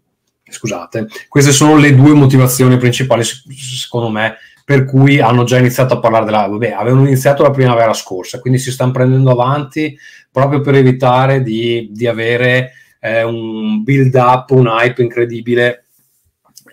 scusate, 0.43 1.09
queste 1.29 1.51
sono 1.51 1.77
le 1.77 1.93
due 1.93 2.13
motivazioni 2.13 2.77
principali, 2.77 3.23
secondo 3.23 4.09
me, 4.09 4.37
per 4.65 4.85
cui 4.85 5.19
hanno 5.19 5.43
già 5.43 5.59
iniziato 5.59 5.93
a 5.93 5.99
parlare 5.99 6.25
della... 6.25 6.47
Vabbè, 6.47 6.71
avevano 6.71 7.05
iniziato 7.05 7.43
la 7.43 7.51
primavera 7.51 7.93
scorsa, 7.93 8.39
quindi 8.39 8.57
si 8.57 8.71
stanno 8.71 8.93
prendendo 8.93 9.29
avanti 9.29 9.95
proprio 10.31 10.61
per 10.61 10.73
evitare 10.73 11.43
di, 11.43 11.89
di 11.91 12.07
avere 12.07 12.71
eh, 12.99 13.21
un 13.21 13.83
build 13.83 14.15
up, 14.15 14.49
un 14.49 14.65
hype 14.65 15.03
incredibile 15.03 15.82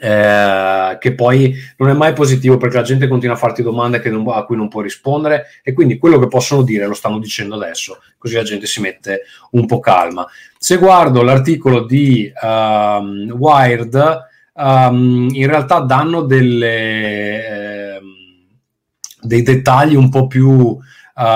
eh, 0.03 0.97
che 0.99 1.15
poi 1.15 1.55
non 1.77 1.91
è 1.91 1.93
mai 1.93 2.15
positivo 2.15 2.57
perché 2.57 2.77
la 2.77 2.83
gente 2.83 3.07
continua 3.07 3.35
a 3.35 3.39
farti 3.39 3.63
domande 3.63 4.01
non, 4.09 4.27
a 4.31 4.45
cui 4.45 4.57
non 4.57 4.69
puoi 4.69 4.85
rispondere 4.85 5.61
e 5.63 5.75
quindi 5.75 5.99
quello 5.99 6.19
che 6.19 6.27
possono 6.27 6.63
dire 6.63 6.87
lo 6.87 6.95
stanno 6.95 7.19
dicendo 7.19 7.55
adesso, 7.57 7.99
così 8.17 8.35
la 8.35 8.43
gente 8.43 8.65
si 8.65 8.81
mette 8.81 9.25
un 9.51 9.67
po' 9.67 9.79
calma. 9.79 10.27
Se 10.57 10.79
guardo 10.79 11.23
l'articolo 11.23 11.85
di 11.85 12.33
um, 12.41 13.31
Wired, 13.31 14.19
um, 14.55 15.29
in 15.33 15.47
realtà 15.47 15.81
danno 15.81 16.23
delle, 16.23 17.97
eh, 17.97 18.01
dei 19.21 19.43
dettagli 19.43 19.97
un 19.97 20.09
po' 20.09 20.27
più 20.27 20.49
uh, 20.49 20.81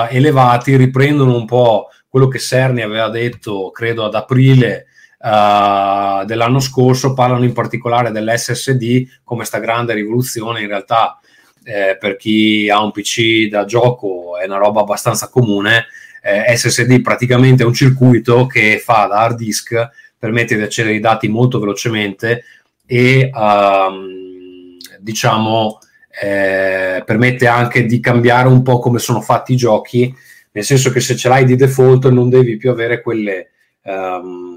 elevati, 0.09 0.75
riprendono 0.75 1.35
un 1.35 1.45
po' 1.45 1.89
quello 2.09 2.27
che 2.27 2.39
Cerni 2.39 2.81
aveva 2.81 3.09
detto, 3.09 3.69
credo 3.69 4.05
ad 4.05 4.15
aprile, 4.15 4.87
uh, 5.25 6.23
dell'anno 6.25 6.59
scorso 6.59 7.13
parlano 7.13 7.43
in 7.43 7.53
particolare 7.53 8.11
dell'SSD 8.11 9.07
come 9.23 9.43
sta 9.43 9.57
grande 9.57 9.93
rivoluzione 9.93 10.61
in 10.61 10.67
realtà 10.67 11.19
eh, 11.63 11.97
per 11.99 12.15
chi 12.15 12.69
ha 12.69 12.83
un 12.83 12.91
PC 12.91 13.47
da 13.49 13.65
gioco 13.65 14.37
è 14.37 14.45
una 14.45 14.57
roba 14.57 14.81
abbastanza 14.81 15.29
comune. 15.29 15.87
Eh, 16.21 16.55
SSD 16.55 17.01
praticamente 17.01 17.63
è 17.63 17.65
un 17.65 17.73
circuito 17.73 18.45
che 18.45 18.79
fa 18.83 19.07
da 19.07 19.17
hard 19.17 19.37
disk 19.37 19.89
permette 20.17 20.55
di 20.55 20.61
accedere 20.61 20.95
ai 20.95 20.99
dati 20.99 21.27
molto 21.27 21.59
velocemente 21.59 22.43
e 22.85 23.29
um, 23.33 24.77
diciamo 24.99 25.79
eh, 26.21 27.03
permette 27.05 27.47
anche 27.47 27.85
di 27.85 27.99
cambiare 27.99 28.47
un 28.47 28.63
po' 28.63 28.79
come 28.79 28.97
sono 28.99 29.21
fatti 29.21 29.53
i 29.53 29.57
giochi 29.57 30.15
nel 30.51 30.63
senso 30.63 30.89
che 30.89 30.99
se 30.99 31.15
ce 31.15 31.29
l'hai 31.29 31.45
di 31.45 31.55
default 31.55 32.09
non 32.09 32.29
devi 32.29 32.57
più 32.57 32.71
avere 32.71 33.01
quelle 33.01 33.51
um, 33.83 34.54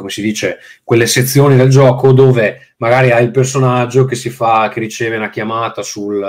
come 0.00 0.10
si 0.10 0.22
dice, 0.22 0.58
quelle 0.82 1.06
sezioni 1.06 1.56
del 1.56 1.68
gioco 1.68 2.12
dove 2.12 2.74
magari 2.78 3.10
hai 3.10 3.22
il 3.22 3.30
personaggio 3.30 4.06
che 4.06 4.16
fa, 4.16 4.70
che 4.72 4.80
riceve 4.80 5.18
una 5.18 5.28
chiamata 5.28 5.82
sul, 5.82 6.24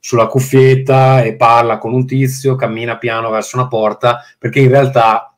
sulla 0.00 0.26
cuffietta 0.26 1.22
e 1.22 1.36
parla 1.36 1.76
con 1.76 1.92
un 1.92 2.06
tizio, 2.06 2.56
cammina 2.56 2.96
piano 2.96 3.28
verso 3.28 3.58
una 3.58 3.68
porta, 3.68 4.24
perché 4.38 4.60
in 4.60 4.70
realtà 4.70 5.36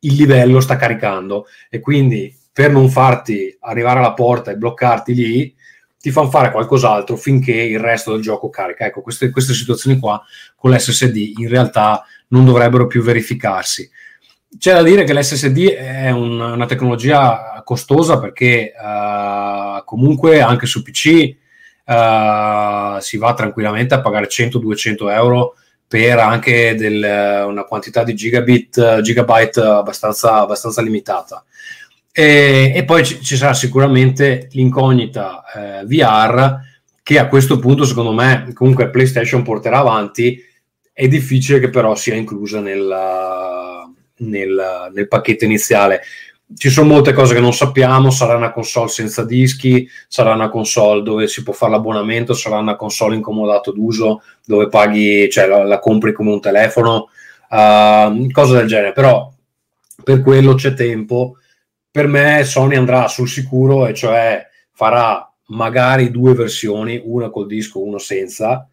il 0.00 0.14
livello 0.14 0.60
sta 0.60 0.76
caricando 0.76 1.46
e 1.68 1.80
quindi 1.80 2.34
per 2.50 2.70
non 2.70 2.88
farti 2.88 3.54
arrivare 3.60 3.98
alla 3.98 4.14
porta 4.14 4.50
e 4.50 4.56
bloccarti 4.56 5.14
lì, 5.14 5.54
ti 6.00 6.10
fanno 6.10 6.30
fare 6.30 6.50
qualcos'altro 6.50 7.16
finché 7.16 7.52
il 7.52 7.78
resto 7.78 8.12
del 8.12 8.22
gioco 8.22 8.48
carica. 8.48 8.86
Ecco, 8.86 9.02
queste, 9.02 9.30
queste 9.30 9.52
situazioni 9.52 9.98
qua 9.98 10.22
con 10.56 10.70
l'SSD 10.70 11.34
in 11.36 11.48
realtà 11.48 12.04
non 12.28 12.46
dovrebbero 12.46 12.86
più 12.86 13.02
verificarsi. 13.02 13.88
C'è 14.56 14.72
da 14.72 14.82
dire 14.82 15.04
che 15.04 15.12
l'SSD 15.12 15.74
è 15.74 16.10
un, 16.10 16.40
una 16.40 16.66
tecnologia 16.66 17.60
costosa 17.64 18.18
perché 18.18 18.72
uh, 18.74 19.84
comunque 19.84 20.40
anche 20.40 20.64
su 20.64 20.82
PC 20.82 21.36
uh, 21.84 22.98
si 22.98 23.18
va 23.18 23.34
tranquillamente 23.34 23.92
a 23.92 24.00
pagare 24.00 24.26
100-200 24.26 25.10
euro 25.10 25.54
per 25.86 26.18
anche 26.18 26.74
del, 26.76 27.44
una 27.46 27.64
quantità 27.64 28.04
di 28.04 28.14
gigabit, 28.14 29.00
gigabyte 29.02 29.60
abbastanza, 29.60 30.40
abbastanza 30.40 30.80
limitata. 30.80 31.44
E, 32.10 32.72
e, 32.74 32.84
poi 32.84 33.04
ci, 33.04 33.22
ci, 33.22 33.36
sarà 33.36 33.52
sicuramente 33.52 34.48
l'incognita 34.52 35.44
eh, 35.54 35.84
VR 35.84 36.58
che 37.02 37.18
a 37.18 37.28
questo 37.28 37.58
punto 37.58 37.84
secondo 37.84 38.12
me 38.12 38.50
comunque 38.54 38.90
PlayStation 38.90 39.42
porterà 39.42 39.78
avanti, 39.78 40.42
è 40.92 41.06
difficile 41.06 41.60
che 41.60 41.70
però 41.70 41.94
sia 41.94 42.14
inclusa 42.14 42.60
nella 42.60 43.67
nel, 44.18 44.90
nel 44.92 45.08
pacchetto 45.08 45.44
iniziale. 45.44 46.02
Ci 46.56 46.70
sono 46.70 46.88
molte 46.88 47.12
cose 47.12 47.34
che 47.34 47.40
non 47.40 47.52
sappiamo, 47.52 48.10
sarà 48.10 48.34
una 48.34 48.52
console 48.52 48.88
senza 48.88 49.22
dischi, 49.22 49.86
sarà 50.08 50.32
una 50.32 50.48
console 50.48 51.02
dove 51.02 51.28
si 51.28 51.42
può 51.42 51.52
fare 51.52 51.72
l'abbonamento, 51.72 52.32
sarà 52.32 52.56
una 52.56 52.74
console 52.74 53.16
incomodato 53.16 53.70
d'uso 53.70 54.22
dove 54.46 54.68
paghi, 54.68 55.28
cioè 55.30 55.46
la, 55.46 55.64
la 55.64 55.78
compri 55.78 56.14
come 56.14 56.32
un 56.32 56.40
telefono, 56.40 57.10
uh, 57.50 58.30
cose 58.30 58.54
del 58.54 58.66
genere, 58.66 58.92
però 58.92 59.30
per 60.02 60.22
quello 60.22 60.54
c'è 60.54 60.72
tempo. 60.72 61.36
Per 61.90 62.06
me 62.06 62.42
Sony 62.44 62.76
andrà 62.76 63.08
sul 63.08 63.28
sicuro 63.28 63.86
e 63.86 63.92
cioè 63.92 64.46
farà 64.72 65.30
magari 65.48 66.10
due 66.10 66.32
versioni, 66.32 67.00
una 67.04 67.28
col 67.28 67.46
disco, 67.46 67.82
una 67.82 67.98
senza, 67.98 68.66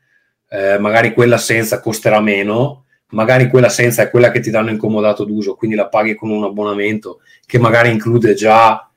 eh, 0.49 0.77
magari 0.77 1.13
quella 1.13 1.37
senza 1.37 1.81
costerà 1.81 2.21
meno 2.21 2.84
magari 3.09 3.49
quella 3.49 3.69
senza 3.69 4.03
è 4.03 4.09
quella 4.09 4.31
che 4.31 4.39
ti 4.39 4.49
danno 4.49 4.69
incomodato 4.69 5.23
d'uso, 5.23 5.55
quindi 5.55 5.75
la 5.75 5.87
paghi 5.87 6.15
con 6.15 6.29
un 6.29 6.43
abbonamento 6.43 7.19
che 7.45 7.59
magari 7.59 7.91
include 7.91 8.33
già 8.33 8.89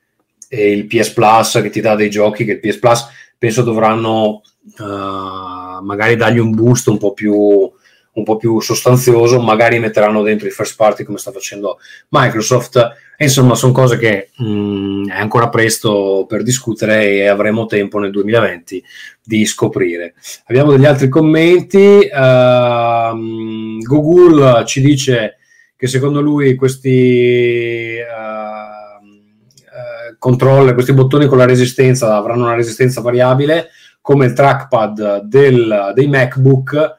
eh, 0.49 0.73
il 0.73 0.87
PS 0.87 1.11
Plus 1.11 1.61
che 1.63 1.71
ti 1.71 1.81
dà 1.81 1.95
dei 1.95 2.11
giochi 2.11 2.45
che 2.45 2.53
il 2.53 2.61
PS 2.61 2.79
Plus 2.79 3.07
penso 3.37 3.63
dovranno 3.63 4.43
uh, 4.79 5.83
magari 5.83 6.17
dargli 6.17 6.39
un 6.39 6.55
boost 6.55 6.89
un 6.89 6.99
po' 6.99 7.13
più 7.13 7.71
un 8.19 8.25
po' 8.25 8.37
più 8.37 8.61
sostanzioso, 8.61 9.41
magari 9.41 9.79
metteranno 9.79 10.23
dentro 10.23 10.47
i 10.47 10.51
first 10.51 10.77
party 10.77 11.05
come 11.05 11.19
sta 11.19 11.33
facendo 11.33 11.79
Microsoft. 12.11 12.77
E 13.17 13.25
insomma, 13.25 13.55
sono 13.55 13.73
cose 13.73 13.99
che 13.99 14.31
mh, 14.37 14.45
mm, 14.45 15.09
è 15.09 15.19
ancora 15.19 15.49
presto 15.49 16.25
per 16.29 16.43
discutere 16.43 17.09
e 17.11 17.27
avremo 17.27 17.67
tempo 17.67 17.99
nel 17.99 18.11
2020 18.11 18.85
di 19.25 19.45
scoprire. 19.45 20.15
Abbiamo 20.47 20.73
degli 20.73 20.85
altri 20.85 21.09
commenti. 21.09 22.09
Uh, 22.13 23.79
Google 23.83 24.65
ci 24.67 24.81
dice 24.81 25.39
che 25.77 25.87
secondo 25.87 26.21
lui 26.21 26.55
questi 26.55 27.97
uh, 27.99 29.05
uh, 29.05 30.17
controller, 30.19 30.75
questi 30.75 30.93
bottoni 30.93 31.27
con 31.27 31.39
la 31.39 31.45
resistenza 31.45 32.17
avranno 32.17 32.45
una 32.45 32.55
resistenza 32.55 33.01
variabile 33.01 33.69
come 34.01 34.25
il 34.27 34.33
trackpad 34.33 35.23
del, 35.25 35.93
dei 35.95 36.07
MacBook 36.07 36.97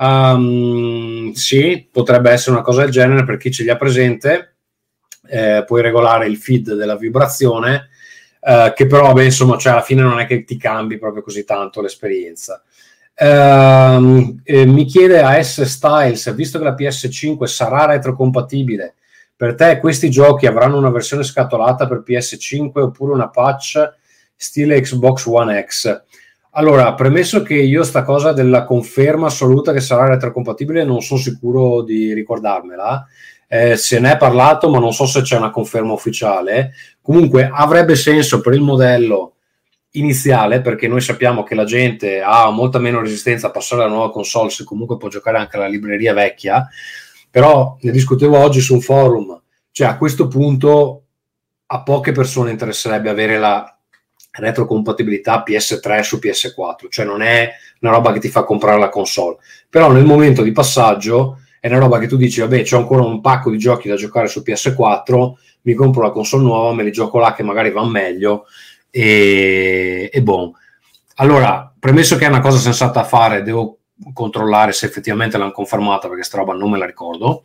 Um, 0.00 1.32
sì, 1.32 1.86
potrebbe 1.92 2.30
essere 2.30 2.52
una 2.52 2.64
cosa 2.64 2.82
del 2.82 2.90
genere 2.90 3.24
per 3.24 3.36
chi 3.36 3.50
ce 3.50 3.62
li 3.62 3.70
ha 3.70 3.76
presente. 3.76 4.54
Eh, 5.28 5.62
puoi 5.66 5.82
regolare 5.82 6.26
il 6.26 6.38
feed 6.38 6.74
della 6.74 6.96
vibrazione, 6.96 7.90
eh, 8.40 8.72
che 8.74 8.86
però, 8.86 9.12
beh, 9.12 9.24
insomma, 9.24 9.58
cioè, 9.58 9.72
alla 9.72 9.82
fine 9.82 10.02
non 10.02 10.18
è 10.18 10.26
che 10.26 10.44
ti 10.44 10.56
cambi 10.56 10.98
proprio 10.98 11.22
così 11.22 11.44
tanto 11.44 11.82
l'esperienza. 11.82 12.62
Um, 13.18 14.40
eh, 14.44 14.64
mi 14.64 14.86
chiede 14.86 15.20
a 15.20 15.40
S 15.42 15.62
Styles, 15.62 16.34
visto 16.34 16.58
che 16.58 16.64
la 16.64 16.74
PS5 16.74 17.44
sarà 17.44 17.84
retrocompatibile, 17.84 18.94
per 19.36 19.54
te 19.54 19.78
questi 19.78 20.10
giochi 20.10 20.46
avranno 20.46 20.78
una 20.78 20.90
versione 20.90 21.22
scatolata 21.22 21.86
per 21.86 22.02
PS5 22.06 22.80
oppure 22.80 23.12
una 23.12 23.28
patch 23.28 23.92
stile 24.34 24.80
Xbox 24.80 25.26
One 25.26 25.62
X? 25.66 26.02
Allora, 26.54 26.94
premesso 26.94 27.42
che 27.42 27.54
io 27.54 27.84
sta 27.84 28.02
cosa 28.02 28.32
della 28.32 28.64
conferma 28.64 29.26
assoluta 29.28 29.72
che 29.72 29.80
sarà 29.80 30.08
retrocompatibile 30.08 30.82
non 30.82 31.00
sono 31.00 31.20
sicuro 31.20 31.82
di 31.82 32.12
ricordarmela, 32.12 33.06
eh, 33.46 33.76
se 33.76 34.00
ne 34.00 34.12
è 34.12 34.16
parlato 34.16 34.68
ma 34.68 34.80
non 34.80 34.92
so 34.92 35.06
se 35.06 35.22
c'è 35.22 35.36
una 35.36 35.50
conferma 35.50 35.92
ufficiale, 35.92 36.72
comunque 37.00 37.48
avrebbe 37.52 37.94
senso 37.94 38.40
per 38.40 38.54
il 38.54 38.62
modello 38.62 39.34
iniziale 39.92 40.60
perché 40.60 40.88
noi 40.88 41.00
sappiamo 41.00 41.44
che 41.44 41.54
la 41.54 41.64
gente 41.64 42.20
ha 42.20 42.50
molta 42.50 42.80
meno 42.80 43.00
resistenza 43.00 43.46
a 43.46 43.50
passare 43.50 43.82
alla 43.82 43.92
nuova 43.92 44.10
console 44.10 44.50
se 44.50 44.64
comunque 44.64 44.96
può 44.96 45.08
giocare 45.08 45.38
anche 45.38 45.56
alla 45.56 45.68
libreria 45.68 46.14
vecchia, 46.14 46.68
però 47.30 47.76
ne 47.80 47.92
discutevo 47.92 48.36
oggi 48.36 48.60
su 48.60 48.74
un 48.74 48.80
forum, 48.80 49.40
cioè 49.70 49.86
a 49.86 49.96
questo 49.96 50.26
punto 50.26 51.04
a 51.66 51.82
poche 51.84 52.10
persone 52.10 52.50
interesserebbe 52.50 53.08
avere 53.08 53.38
la 53.38 53.79
retrocompatibilità 54.32 55.42
PS3 55.46 56.00
su 56.00 56.18
PS4, 56.18 56.88
cioè 56.88 57.04
non 57.04 57.22
è 57.22 57.50
una 57.80 57.92
roba 57.92 58.12
che 58.12 58.20
ti 58.20 58.28
fa 58.28 58.44
comprare 58.44 58.78
la 58.78 58.88
console, 58.88 59.36
però 59.68 59.90
nel 59.90 60.04
momento 60.04 60.42
di 60.42 60.52
passaggio 60.52 61.40
è 61.60 61.68
una 61.68 61.78
roba 61.78 61.98
che 61.98 62.06
tu 62.06 62.16
dici, 62.16 62.40
vabbè, 62.40 62.62
c'ho 62.62 62.78
ancora 62.78 63.02
un 63.02 63.20
pacco 63.20 63.50
di 63.50 63.58
giochi 63.58 63.88
da 63.88 63.96
giocare 63.96 64.28
su 64.28 64.42
PS4, 64.44 65.32
mi 65.62 65.74
compro 65.74 66.02
la 66.02 66.10
console 66.10 66.42
nuova, 66.42 66.72
me 66.72 66.84
li 66.84 66.92
gioco 66.92 67.18
là 67.18 67.34
che 67.34 67.42
magari 67.42 67.70
va 67.70 67.84
meglio 67.84 68.46
e, 68.90 70.08
e 70.12 70.22
boh. 70.22 70.54
Allora, 71.16 71.70
premesso 71.78 72.16
che 72.16 72.24
è 72.24 72.28
una 72.28 72.40
cosa 72.40 72.58
sensata 72.58 73.00
a 73.00 73.04
fare, 73.04 73.42
devo 73.42 73.78
controllare 74.14 74.72
se 74.72 74.86
effettivamente 74.86 75.36
l'hanno 75.36 75.52
confermata 75.52 76.08
perché 76.08 76.22
sta 76.22 76.38
roba 76.38 76.54
non 76.54 76.70
me 76.70 76.78
la 76.78 76.86
ricordo. 76.86 77.42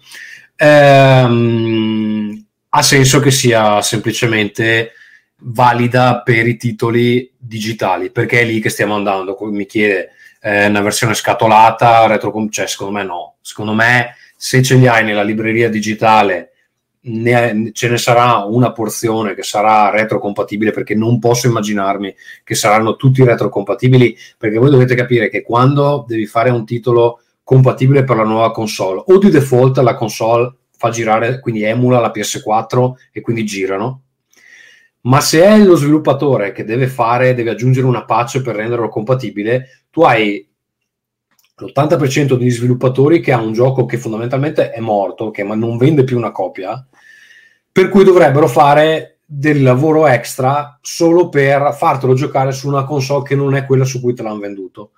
Ehm, 0.55 2.45
ha 2.69 2.81
senso 2.81 3.19
che 3.19 3.31
sia 3.31 3.81
semplicemente 3.81 4.91
valida 5.37 6.21
per 6.21 6.47
i 6.47 6.57
titoli 6.57 7.31
digitali, 7.37 8.11
perché 8.11 8.41
è 8.41 8.45
lì 8.45 8.59
che 8.59 8.69
stiamo 8.69 8.95
andando. 8.95 9.37
Mi 9.51 9.65
chiede 9.65 10.11
eh, 10.41 10.67
una 10.67 10.81
versione 10.81 11.13
scatolata, 11.13 12.05
retro, 12.07 12.33
cioè 12.49 12.67
secondo 12.67 12.93
me 12.93 13.03
no. 13.03 13.35
Secondo 13.41 13.73
me 13.73 14.15
se 14.35 14.61
ce 14.61 14.75
li 14.75 14.87
hai 14.87 15.03
nella 15.03 15.23
libreria 15.23 15.69
digitale 15.69 16.51
ne, 17.07 17.71
ce 17.73 17.89
ne 17.89 17.97
sarà 17.97 18.43
una 18.45 18.71
porzione 18.71 19.35
che 19.35 19.43
sarà 19.43 19.89
retrocompatibile 19.89 20.71
perché 20.71 20.95
non 20.95 21.19
posso 21.19 21.47
immaginarmi 21.47 22.13
che 22.43 22.55
saranno 22.55 22.95
tutti 22.95 23.23
retrocompatibili 23.23 24.17
perché 24.37 24.57
voi 24.57 24.71
dovete 24.71 24.95
capire 24.95 25.29
che 25.29 25.43
quando 25.43 26.03
devi 26.07 26.25
fare 26.25 26.49
un 26.49 26.65
titolo 26.65 27.21
compatibile 27.43 28.03
per 28.03 28.17
la 28.17 28.23
nuova 28.23 28.51
console 28.51 29.03
o 29.05 29.17
di 29.17 29.29
default 29.29 29.77
la 29.77 29.95
console 29.95 30.53
fa 30.75 30.89
girare 30.89 31.39
quindi 31.39 31.63
emula 31.63 31.99
la 31.99 32.11
PS4 32.13 32.93
e 33.11 33.21
quindi 33.21 33.45
girano 33.45 34.01
ma 35.05 35.21
se 35.21 35.43
è 35.43 35.57
lo 35.57 35.75
sviluppatore 35.75 36.51
che 36.51 36.63
deve 36.63 36.87
fare, 36.87 37.33
deve 37.33 37.51
aggiungere 37.51 37.85
una 37.85 38.05
patch 38.05 38.41
per 38.41 38.55
renderlo 38.55 38.89
compatibile, 38.89 39.85
tu 39.89 40.01
hai 40.01 40.47
l'80% 41.57 42.33
degli 42.33 42.51
sviluppatori 42.51 43.21
che 43.21 43.31
ha 43.31 43.39
un 43.39 43.53
gioco 43.53 43.85
che 43.85 43.97
fondamentalmente 43.97 44.71
è 44.71 44.79
morto, 44.79 45.31
che 45.31 45.43
non 45.43 45.77
vende 45.77 46.03
più 46.03 46.17
una 46.17 46.31
copia, 46.31 46.85
per 47.71 47.89
cui 47.89 48.03
dovrebbero 48.03 48.47
fare 48.47 49.19
del 49.25 49.63
lavoro 49.63 50.07
extra 50.07 50.77
solo 50.81 51.29
per 51.29 51.73
fartelo 51.73 52.13
giocare 52.13 52.51
su 52.51 52.67
una 52.67 52.83
console 52.83 53.23
che 53.23 53.35
non 53.35 53.55
è 53.55 53.65
quella 53.65 53.85
su 53.85 54.01
cui 54.01 54.13
te 54.13 54.21
l'hanno 54.23 54.39
venduto 54.39 54.91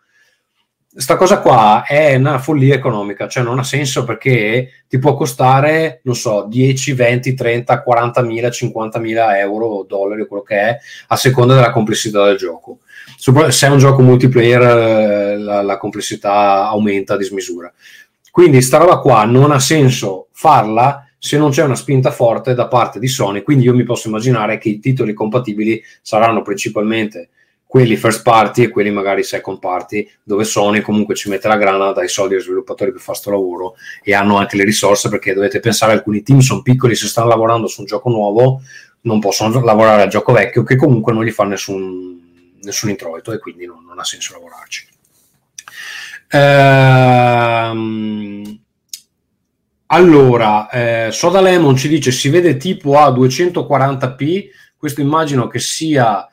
sta 0.98 1.16
cosa 1.16 1.40
qua 1.42 1.84
è 1.86 2.16
una 2.16 2.40
follia 2.40 2.74
economica, 2.74 3.28
cioè 3.28 3.44
non 3.44 3.60
ha 3.60 3.64
senso 3.64 4.04
perché 4.04 4.84
ti 4.88 4.98
può 4.98 5.14
costare, 5.16 6.02
non 6.04 6.16
so, 6.16 6.46
10, 6.50 6.94
20, 6.94 7.34
30, 7.36 7.84
40 7.84 8.22
mila, 8.24 8.50
50 8.50 8.98
mila 9.00 9.38
euro, 9.38 9.86
dollari, 9.88 10.26
quello 10.26 10.42
che 10.42 10.56
è, 10.56 10.78
a 11.08 11.16
seconda 11.16 11.54
della 11.54 11.70
complessità 11.70 12.26
del 12.26 12.38
gioco. 12.38 12.80
Se 13.16 13.68
è 13.68 13.70
un 13.70 13.78
gioco 13.78 14.02
multiplayer 14.02 14.62
eh, 14.62 15.38
la, 15.38 15.62
la 15.62 15.78
complessità 15.78 16.68
aumenta 16.68 17.14
a 17.14 17.18
dismisura. 17.18 17.72
Quindi 18.32 18.62
sta 18.62 18.78
roba 18.78 18.98
qua 18.98 19.24
non 19.26 19.52
ha 19.52 19.60
senso 19.60 20.28
farla 20.32 21.08
se 21.20 21.38
non 21.38 21.52
c'è 21.52 21.64
una 21.64 21.76
spinta 21.76 22.12
forte 22.12 22.54
da 22.54 22.68
parte 22.68 23.00
di 23.00 23.08
Sony, 23.08 23.42
quindi 23.42 23.66
io 23.66 23.74
mi 23.74 23.84
posso 23.84 24.08
immaginare 24.08 24.58
che 24.58 24.70
i 24.70 24.80
titoli 24.80 25.14
compatibili 25.14 25.82
saranno 26.02 26.42
principalmente 26.42 27.30
quelli 27.68 27.98
first 27.98 28.24
party 28.24 28.64
e 28.64 28.70
quelli 28.70 28.90
magari 28.92 29.24
second 29.24 29.60
party, 29.60 30.10
dove 30.24 30.46
Sony 30.46 30.80
comunque 30.82 31.16
ci 31.16 31.28
mette 31.30 31.50
la 31.50 31.58
grana, 31.58 31.92
dai 31.92 32.08
soldi 32.08 32.36
ai 32.36 32.42
sviluppatori 32.42 32.92
per 32.92 33.02
fare 33.02 33.20
questo 33.20 33.30
lavoro 33.30 33.76
e 34.02 34.16
hanno 34.16 34.38
anche 34.38 34.56
le 34.56 34.64
risorse 34.64 35.10
perché 35.10 35.34
dovete 35.34 35.60
pensare 35.60 35.92
alcuni 35.92 36.24
team 36.24 36.40
sono 36.40 36.62
piccoli, 36.62 36.96
se 36.96 37.08
stanno 37.08 37.28
lavorando 37.28 37.68
su 37.68 37.82
un 37.82 37.88
gioco 37.88 38.10
nuovo 38.10 38.62
non 39.02 39.20
possono 39.20 39.62
lavorare 39.62 40.04
al 40.04 40.10
gioco 40.10 40.32
vecchio 40.32 40.64
che 40.64 40.78
comunque 40.78 41.12
non 41.14 41.26
gli 41.26 41.32
fa 41.32 41.44
nessun, 41.44 42.56
nessun 42.62 42.90
introito 42.90 43.34
e 43.34 43.40
quindi 43.40 43.66
non, 43.66 43.84
non 43.86 44.00
ha 44.00 44.04
senso 44.04 44.34
lavorarci. 44.34 44.88
Ehm, 46.30 47.78
allora, 49.88 50.70
eh, 50.70 51.10
Soda 51.12 51.42
Lemon 51.42 51.76
ci 51.76 51.88
dice 51.90 52.12
si 52.12 52.30
vede 52.30 52.58
tipo 52.58 52.98
a 52.98 53.10
240p, 53.10 54.48
questo 54.78 55.02
immagino 55.02 55.48
che 55.48 55.60
sia 55.60 56.28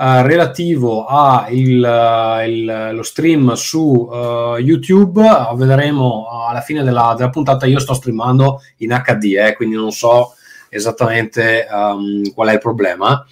Uh, 0.00 0.22
relativo 0.22 1.04
allo 1.04 3.02
stream 3.02 3.52
su 3.52 4.08
uh, 4.10 4.56
YouTube, 4.56 5.22
vedremo 5.56 6.26
alla 6.48 6.62
fine 6.62 6.82
della, 6.82 7.12
della, 7.14 7.28
puntata. 7.28 7.66
Io 7.66 7.78
sto 7.78 7.92
streamando 7.92 8.62
in 8.78 8.98
HD, 9.04 9.36
eh, 9.36 9.54
quindi 9.54 9.76
non 9.76 9.90
so 9.90 10.36
esattamente 10.70 11.66
um, 11.70 12.32
qual 12.32 12.48
è 12.48 12.54
il 12.54 12.60
problema. 12.60 13.26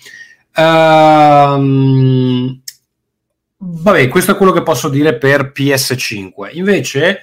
Um, 0.54 2.60
vabbè, 3.56 4.08
questo 4.08 4.32
è 4.32 4.36
quello 4.36 4.52
che 4.52 4.62
posso 4.62 4.90
dire 4.90 5.16
per 5.16 5.52
PS5. 5.56 6.50
Invece, 6.52 7.20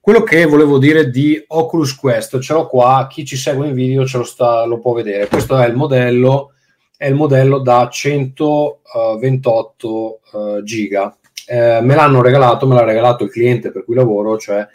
quello 0.00 0.24
che 0.24 0.44
volevo 0.44 0.78
dire 0.78 1.08
di 1.08 1.40
Oculus 1.46 1.94
Quest, 1.94 2.40
ce 2.40 2.52
l'ho 2.52 2.66
qua, 2.66 3.06
chi 3.08 3.24
ci 3.24 3.36
segue 3.36 3.68
in 3.68 3.74
video 3.74 4.04
ce 4.04 4.18
lo, 4.18 4.24
sta, 4.24 4.64
lo 4.64 4.80
può 4.80 4.92
vedere. 4.92 5.28
Questo 5.28 5.56
è 5.56 5.68
il 5.68 5.76
modello 5.76 6.54
è 6.98 7.06
il 7.06 7.14
modello 7.14 7.60
da 7.60 7.88
128 7.88 9.88
uh, 9.88 10.18
uh, 10.36 10.62
giga. 10.62 11.16
Eh, 11.46 11.80
me 11.80 11.94
l'hanno 11.94 12.20
regalato, 12.20 12.66
me 12.66 12.74
l'ha 12.74 12.84
regalato 12.84 13.24
il 13.24 13.30
cliente 13.30 13.70
per 13.70 13.84
cui 13.84 13.94
lavoro, 13.94 14.36
cioè 14.36 14.66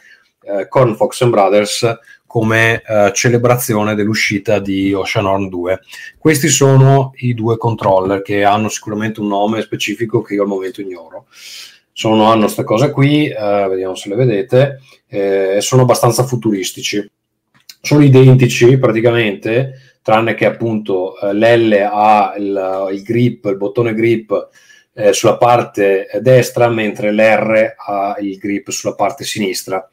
eh, 0.41 0.67
Cornfox 0.67 1.27
Brothers, 1.27 1.99
come 2.25 2.81
eh, 2.81 3.12
celebrazione 3.13 3.93
dell'uscita 3.93 4.59
di 4.59 4.93
Oceanhorn 4.93 5.49
2. 5.49 5.81
Questi 6.17 6.47
sono 6.47 7.12
i 7.17 7.33
due 7.33 7.57
controller 7.57 8.23
che 8.23 8.43
hanno 8.43 8.69
sicuramente 8.69 9.19
un 9.19 9.27
nome 9.27 9.62
specifico 9.62 10.21
che 10.21 10.33
io 10.33 10.41
al 10.41 10.47
momento 10.47 10.81
ignoro. 10.81 11.27
Sono, 11.91 12.31
hanno 12.31 12.45
queste 12.45 12.63
cose 12.63 12.89
qui, 12.89 13.27
eh, 13.27 13.67
vediamo 13.69 13.93
se 13.93 14.09
le 14.09 14.15
vedete, 14.15 14.79
eh, 15.07 15.57
sono 15.59 15.83
abbastanza 15.83 16.23
futuristici. 16.23 17.07
Sono 17.79 18.01
identici 18.01 18.77
praticamente, 18.77 19.92
tranne 20.04 20.36
che 20.36 20.46
appunto 20.46 21.18
eh, 21.20 21.34
l'L 21.34 21.89
ha 21.92 22.36
il, 22.38 22.89
il, 22.92 23.02
grip, 23.02 23.46
il 23.46 23.58
bottone 23.58 23.96
grip 23.96 24.50
eh, 24.94 25.13
sulla 25.13 25.38
parte 25.38 26.08
destra, 26.22 26.68
mentre 26.70 27.12
l'R 27.12 27.74
ha 27.76 28.16
il 28.20 28.38
grip 28.38 28.70
sulla 28.70 28.94
parte 28.94 29.24
sinistra. 29.24 29.89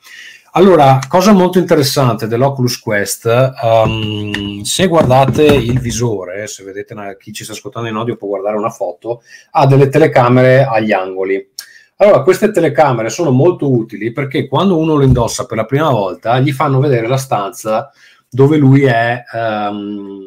Allora, 0.55 0.99
cosa 1.09 1.31
molto 1.31 1.61
interessante 1.61 2.27
dell'Oculus 2.27 2.81
Quest, 2.81 3.53
um, 3.63 4.63
se 4.63 4.89
guardate 4.89 5.45
il 5.45 5.79
visore, 5.79 6.49
se 6.49 6.65
vedete 6.65 7.17
chi 7.21 7.33
ci 7.33 7.45
sta 7.45 7.53
ascoltando 7.53 7.89
in 7.89 7.95
audio 7.95 8.17
può 8.17 8.27
guardare 8.27 8.57
una 8.57 8.71
foto, 8.71 9.23
ha 9.53 9.65
delle 9.67 9.89
telecamere 9.89 10.65
agli 10.65 10.91
angoli. 10.91 11.51
Allora, 11.99 12.23
queste 12.23 12.51
telecamere 12.51 13.11
sono 13.11 13.31
molto 13.31 13.71
utili 13.71 14.11
perché 14.11 14.49
quando 14.49 14.77
uno 14.77 14.97
lo 14.97 15.05
indossa 15.05 15.47
per 15.47 15.57
la 15.57 15.67
prima 15.67 15.91
volta, 15.91 16.41
gli 16.41 16.51
fanno 16.51 16.81
vedere 16.81 17.07
la 17.07 17.17
stanza 17.17 17.89
dove 18.31 18.57
lui 18.57 18.85
è, 18.85 19.25
um, 19.33 20.21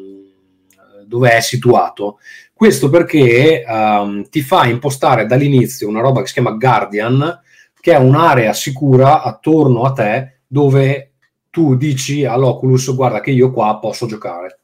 dove 1.06 1.30
è 1.30 1.40
situato. 1.40 2.18
Questo 2.52 2.90
perché 2.90 3.64
um, 3.66 4.28
ti 4.28 4.42
fa 4.42 4.66
impostare 4.66 5.26
dall'inizio 5.26 5.88
una 5.88 6.00
roba 6.00 6.20
che 6.20 6.26
si 6.26 6.34
chiama 6.34 6.52
Guardian, 6.52 7.40
che 7.80 7.92
è 7.92 7.98
un'area 7.98 8.52
sicura 8.52 9.22
attorno 9.22 9.82
a 9.82 9.92
te 9.92 10.40
dove 10.46 11.14
tu 11.50 11.76
dici 11.76 12.24
all'Oculus 12.24 12.94
guarda 12.94 13.20
che 13.20 13.30
io 13.30 13.50
qua 13.50 13.78
posso 13.78 14.06
giocare. 14.06 14.58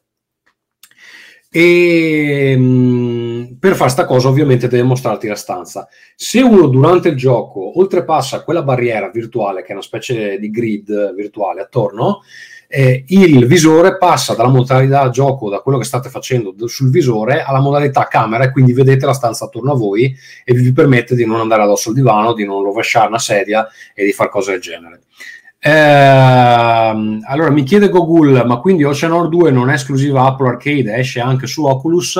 E 1.53 2.53
um, 2.57 3.57
per 3.59 3.71
fare 3.71 3.83
questa 3.83 4.05
cosa 4.05 4.29
ovviamente 4.29 4.69
deve 4.69 4.83
mostrarti 4.83 5.27
la 5.27 5.35
stanza. 5.35 5.87
Se 6.15 6.41
uno 6.41 6.67
durante 6.67 7.09
il 7.09 7.17
gioco 7.17 7.77
oltrepassa 7.77 8.43
quella 8.43 8.63
barriera 8.63 9.09
virtuale, 9.09 9.61
che 9.61 9.69
è 9.69 9.73
una 9.73 9.81
specie 9.81 10.39
di 10.39 10.49
grid 10.49 11.13
virtuale 11.13 11.61
attorno, 11.61 12.21
eh, 12.73 13.03
il 13.09 13.45
visore 13.47 13.97
passa 13.97 14.33
dalla 14.33 14.47
modalità 14.47 15.09
gioco, 15.09 15.49
da 15.49 15.59
quello 15.59 15.77
che 15.77 15.83
state 15.83 16.07
facendo 16.09 16.55
sul 16.67 16.89
visore, 16.89 17.43
alla 17.43 17.59
modalità 17.59 18.07
camera 18.07 18.45
e 18.45 18.51
quindi 18.51 18.71
vedete 18.71 19.05
la 19.05 19.13
stanza 19.13 19.45
attorno 19.45 19.73
a 19.73 19.75
voi 19.75 20.15
e 20.45 20.53
vi 20.53 20.71
permette 20.71 21.13
di 21.13 21.25
non 21.25 21.41
andare 21.41 21.63
addosso 21.63 21.89
al 21.89 21.95
divano, 21.95 22.33
di 22.33 22.45
non 22.45 22.63
rovesciare 22.63 23.09
una 23.09 23.19
sedia 23.19 23.67
e 23.93 24.05
di 24.05 24.13
fare 24.13 24.29
cose 24.29 24.51
del 24.51 24.61
genere. 24.61 25.01
Eh, 25.59 25.69
allora 25.69 27.51
mi 27.51 27.63
chiede 27.63 27.89
Google, 27.89 28.45
ma 28.45 28.57
quindi 28.57 28.85
Oceanor 28.85 29.27
2 29.27 29.51
non 29.51 29.69
è 29.69 29.73
esclusiva 29.73 30.25
Apple 30.25 30.47
Arcade, 30.47 30.95
esce 30.95 31.19
anche 31.19 31.47
su 31.47 31.65
Oculus? 31.65 32.19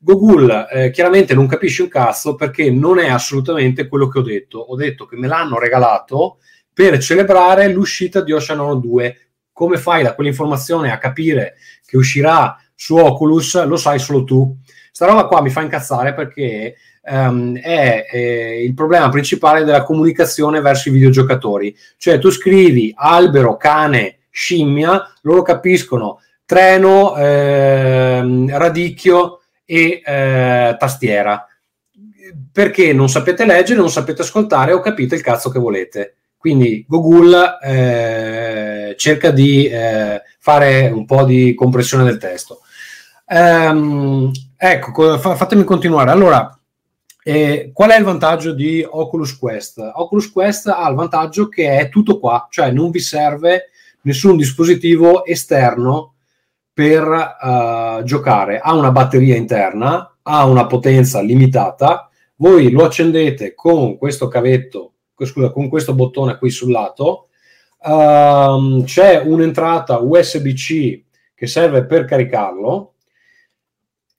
Google 0.00 0.68
eh, 0.70 0.90
chiaramente 0.90 1.34
non 1.34 1.46
capisce 1.46 1.82
un 1.82 1.88
cazzo 1.88 2.34
perché 2.34 2.70
non 2.70 2.98
è 2.98 3.08
assolutamente 3.08 3.88
quello 3.88 4.06
che 4.08 4.18
ho 4.18 4.22
detto. 4.22 4.58
Ho 4.58 4.76
detto 4.76 5.06
che 5.06 5.16
me 5.16 5.26
l'hanno 5.26 5.58
regalato 5.58 6.38
per 6.72 6.98
celebrare 6.98 7.68
l'uscita 7.72 8.20
di 8.20 8.32
Ocean 8.32 8.60
Horror 8.60 8.80
2. 8.80 9.27
Come 9.58 9.76
fai 9.76 10.04
da 10.04 10.14
quell'informazione 10.14 10.92
a 10.92 10.98
capire 10.98 11.56
che 11.84 11.96
uscirà 11.96 12.56
su 12.76 12.94
Oculus? 12.94 13.64
Lo 13.64 13.76
sai 13.76 13.98
solo 13.98 14.22
tu. 14.22 14.56
Sta 14.92 15.06
roba 15.06 15.26
qua 15.26 15.42
mi 15.42 15.50
fa 15.50 15.62
incazzare 15.62 16.14
perché 16.14 16.76
um, 17.02 17.58
è, 17.58 18.06
è, 18.08 18.18
il 18.18 18.72
problema 18.72 19.08
principale 19.08 19.64
della 19.64 19.82
comunicazione 19.82 20.60
verso 20.60 20.90
i 20.90 20.92
videogiocatori. 20.92 21.76
Cioè 21.96 22.20
tu 22.20 22.30
scrivi 22.30 22.94
albero, 22.96 23.56
cane, 23.56 24.18
scimmia, 24.30 25.12
loro 25.22 25.42
capiscono 25.42 26.20
treno, 26.44 27.16
eh, 27.16 28.46
radicchio 28.50 29.40
e 29.64 30.00
eh, 30.04 30.76
tastiera. 30.78 31.44
Perché 32.52 32.92
non 32.92 33.08
sapete 33.08 33.44
leggere, 33.44 33.80
non 33.80 33.90
sapete 33.90 34.22
ascoltare 34.22 34.72
o 34.72 34.78
capite 34.78 35.16
il 35.16 35.20
cazzo 35.20 35.50
che 35.50 35.58
volete. 35.58 36.14
Quindi 36.38 36.84
Google 36.88 37.58
eh, 37.60 38.94
cerca 38.96 39.30
di 39.30 39.66
eh, 39.66 40.22
fare 40.38 40.88
un 40.88 41.04
po' 41.04 41.24
di 41.24 41.52
compressione 41.54 42.04
del 42.04 42.18
testo. 42.18 42.60
Um, 43.26 44.30
ecco, 44.56 45.18
fatemi 45.18 45.64
continuare. 45.64 46.10
Allora, 46.10 46.58
eh, 47.22 47.70
qual 47.74 47.90
è 47.90 47.98
il 47.98 48.04
vantaggio 48.04 48.52
di 48.52 48.86
Oculus 48.88 49.36
Quest? 49.36 49.78
Oculus 49.78 50.32
Quest 50.32 50.68
ha 50.68 50.88
il 50.88 50.94
vantaggio 50.94 51.48
che 51.48 51.76
è 51.76 51.88
tutto 51.90 52.18
qua, 52.18 52.46
cioè 52.48 52.70
non 52.70 52.90
vi 52.90 53.00
serve 53.00 53.70
nessun 54.02 54.36
dispositivo 54.36 55.24
esterno 55.26 56.14
per 56.72 57.02
uh, 57.04 58.02
giocare. 58.04 58.60
Ha 58.60 58.72
una 58.72 58.92
batteria 58.92 59.36
interna, 59.36 60.16
ha 60.22 60.44
una 60.46 60.66
potenza 60.66 61.20
limitata. 61.20 62.08
Voi 62.36 62.70
lo 62.70 62.84
accendete 62.84 63.54
con 63.54 63.98
questo 63.98 64.28
cavetto, 64.28 64.92
scusa, 65.26 65.50
con 65.50 65.68
questo 65.68 65.94
bottone 65.94 66.38
qui 66.38 66.50
sul 66.50 66.70
lato. 66.70 67.28
Uh, 67.80 68.82
c'è 68.84 69.22
un'entrata 69.24 69.98
USB-C 69.98 71.02
che 71.34 71.46
serve 71.46 71.84
per 71.84 72.04
caricarlo 72.04 72.94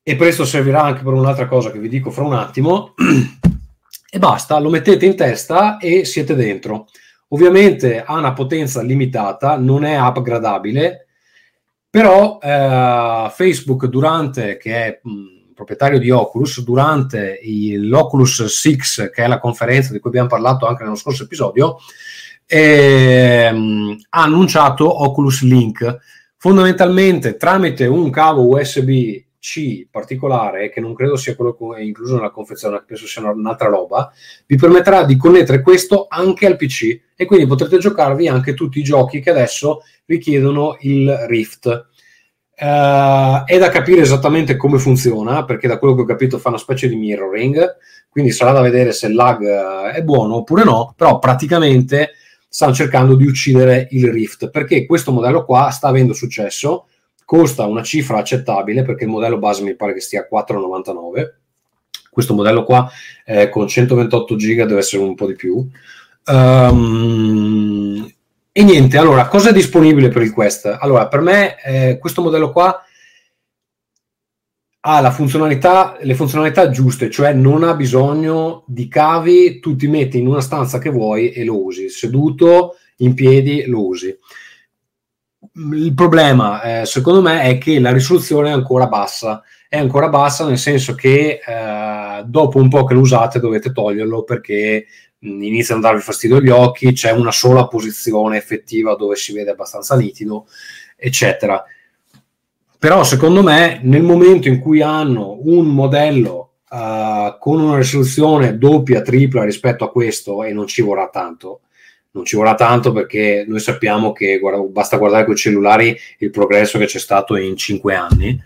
e 0.02 0.16
questo 0.16 0.46
servirà 0.46 0.82
anche 0.82 1.04
per 1.04 1.14
un'altra 1.14 1.48
cosa 1.48 1.72
che 1.72 1.78
vi 1.78 1.90
dico 1.90 2.10
fra 2.10 2.24
un 2.24 2.34
attimo 2.34 2.96
e 4.10 4.18
basta, 4.18 4.58
lo 4.60 4.70
mettete 4.70 5.06
in 5.06 5.16
testa 5.16 5.78
e 5.78 6.06
siete 6.06 6.36
dentro. 6.36 6.88
Ovviamente 7.30 8.02
ha 8.02 8.18
una 8.18 8.34
potenza 8.34 8.82
limitata, 8.82 9.58
non 9.58 9.84
è 9.84 10.00
upgradabile, 10.00 11.08
però 11.90 12.40
eh, 12.42 13.30
Facebook 13.32 13.86
durante, 13.86 14.58
che 14.58 14.74
è 14.74 15.00
mh, 15.04 15.39
proprietario 15.60 16.00
di 16.00 16.10
Oculus, 16.10 16.64
durante 16.64 17.42
l'Oculus 17.76 18.46
6, 18.46 18.78
che 19.14 19.24
è 19.24 19.28
la 19.28 19.40
conferenza 19.40 19.92
di 19.92 20.00
cui 20.00 20.10
abbiamo 20.10 20.30
parlato 20.30 20.66
anche 20.66 20.84
nello 20.84 20.96
scorso 20.96 21.24
episodio, 21.24 21.80
ehm, 22.46 23.98
ha 24.10 24.24
annunciato 24.24 25.04
Oculus 25.04 25.44
Link. 25.44 25.98
Fondamentalmente 26.38 27.36
tramite 27.36 27.88
un 27.88 28.10
cavo 28.10 28.48
USB 28.48 29.22
c 29.38 29.88
particolare, 29.92 30.70
che 30.70 30.80
non 30.80 30.94
credo 30.94 31.18
sia 31.18 31.36
quello 31.36 31.58
incluso 31.78 32.16
nella 32.16 32.32
confezione, 32.32 32.82
penso 32.88 33.06
sia 33.06 33.30
un'altra 33.30 33.68
roba, 33.68 34.14
vi 34.46 34.56
permetterà 34.56 35.04
di 35.04 35.18
connettere 35.18 35.62
questo 35.62 36.08
anche 36.10 36.46
al 36.46 36.56
PC 36.56 37.00
e 37.18 37.26
quindi 37.26 37.48
potrete 37.48 37.80
giocarvi 37.80 38.30
anche 38.30 38.54
tutti 38.54 38.80
i 38.80 38.84
giochi 38.84 39.20
che 39.20 39.32
adesso 39.32 39.82
richiedono 40.06 40.78
il 40.82 41.14
Rift. 41.28 41.88
Uh, 42.60 43.46
è 43.46 43.58
da 43.58 43.70
capire 43.70 44.02
esattamente 44.02 44.58
come 44.58 44.80
funziona, 44.80 45.46
perché 45.46 45.68
da 45.68 45.78
quello 45.78 45.96
che 45.96 46.02
ho 46.02 46.06
capito 46.06 46.38
fa 46.40 46.50
una 46.50 46.58
specie 46.58 46.90
di 46.90 46.96
mirroring, 46.96 47.78
quindi 48.10 48.32
sarà 48.32 48.52
da 48.52 48.62
vedere 48.62 48.92
se 48.92 49.08
il 49.08 49.14
lag 49.14 49.42
eh, 49.42 49.92
è 49.92 50.04
buono 50.04 50.38
oppure 50.38 50.64
no, 50.66 50.94
però 50.98 51.20
praticamente 51.20 52.12
stanno 52.50 52.74
cercando 52.74 53.16
di 53.16 53.26
uccidere 53.26 53.88
il 53.92 54.12
Rift, 54.12 54.50
perché 54.50 54.86
questo 54.86 55.12
modello 55.12 55.46
qua 55.46 55.70
sta 55.70 55.88
avendo 55.88 56.14
successo 56.14 56.88
costa 57.24 57.66
una 57.66 57.84
cifra 57.84 58.18
accettabile 58.18 58.84
perché 58.84 59.04
il 59.04 59.12
modello 59.12 59.38
base 59.38 59.64
mi 59.64 59.76
pare 59.76 59.94
che 59.94 60.02
stia 60.02 60.28
a 60.30 60.44
4,99 60.44 61.40
questo 62.10 62.34
modello 62.34 62.64
qua 62.64 62.90
eh, 63.24 63.50
con 63.50 63.68
128 63.68 64.36
giga 64.36 64.66
deve 64.66 64.80
essere 64.80 65.04
un 65.04 65.16
po' 65.16 65.28
di 65.28 65.36
più. 65.36 65.66
Um, 66.26 68.12
e 68.52 68.64
niente 68.64 68.98
allora 68.98 69.28
cosa 69.28 69.50
è 69.50 69.54
disponibile 69.54 70.10
per 70.10 70.22
il 70.22 70.32
Quest? 70.32 70.78
allora 70.80 71.08
per 71.08 71.22
me 71.22 71.62
eh, 71.62 71.98
questo 71.98 72.22
modello 72.22 72.52
qua 72.52 72.84
ha 74.82 75.12
funzionalità, 75.12 75.98
le 76.00 76.16
funzionalità 76.16 76.70
giuste, 76.70 77.12
cioè 77.12 77.34
non 77.34 77.64
ha 77.64 77.76
bisogno 77.76 78.64
di 78.66 78.88
cavi, 78.88 79.60
tu 79.60 79.76
ti 79.76 79.88
metti 79.88 80.18
in 80.18 80.26
una 80.26 80.40
stanza 80.40 80.80
che 80.80 80.90
vuoi 80.90 81.34
e 81.34 81.44
lo 81.44 81.62
usi, 81.62 81.90
seduto, 81.90 82.78
in 82.98 83.14
piedi, 83.14 83.66
lo 83.66 83.86
usi 83.86 84.18
il 85.72 85.94
problema, 85.94 86.82
eh, 86.82 86.86
secondo 86.86 87.22
me, 87.22 87.42
è 87.44 87.58
che 87.58 87.80
la 87.80 87.92
risoluzione 87.92 88.50
è 88.50 88.54
ancora 88.54 88.88
bassa. 88.88 89.44
È 89.68 89.78
ancora 89.78 90.10
bassa 90.10 90.48
nel 90.48 90.58
senso 90.58 90.96
che 90.96 91.40
eh, 91.46 92.24
dopo 92.26 92.58
un 92.58 92.70
po' 92.70 92.86
che 92.86 92.96
lo 92.96 93.02
usate 93.02 93.40
dovete 93.40 93.72
toglierlo 93.72 94.24
perché 94.24 94.86
iniziano 95.20 95.82
a 95.82 95.84
darvi 95.84 96.02
fastidio 96.02 96.42
gli 96.42 96.50
occhi, 96.50 96.94
c'è 96.94 97.12
una 97.12 97.32
sola 97.32 97.68
posizione 97.68 98.38
effettiva 98.38 98.96
dove 98.96 99.16
si 99.16 99.34
vede 99.34 99.52
abbastanza 99.52 99.96
nitido, 99.96 100.48
eccetera. 100.96 101.64
Però 102.78 103.04
secondo 103.04 103.44
me 103.44 103.82
nel 103.84 104.04
momento 104.04 104.48
in 104.48 104.60
cui 104.60 104.82
hanno 104.82 105.38
un 105.42 105.68
modello 105.68 106.54
uh, 106.70 107.38
con 107.38 107.60
una 107.60 107.78
risoluzione 107.78 108.58
doppia, 108.58 109.02
tripla 109.02 109.44
rispetto 109.44 109.84
a 109.84 109.92
questo 109.92 110.44
e 110.44 110.54
non 110.54 110.66
ci 110.66 110.82
vorrà 110.82 111.10
tanto, 111.10 111.62
non 112.12 112.24
ci 112.24 112.38
vorrà 112.38 112.56
tanto 112.56 112.94
perché 112.94 113.44
noi 113.46 113.60
sappiamo 113.60 114.14
che 114.14 114.40
guarda, 114.40 114.62
basta 114.62 114.98
guardare 114.98 115.26
con 115.26 115.34
i 115.34 115.38
cellulari 115.38 115.98
il 116.20 116.30
progresso 116.30 116.78
che 116.78 116.86
c'è 116.86 117.00
stato 117.00 117.36
in 117.36 117.58
cinque 117.58 117.96
anni. 117.96 118.42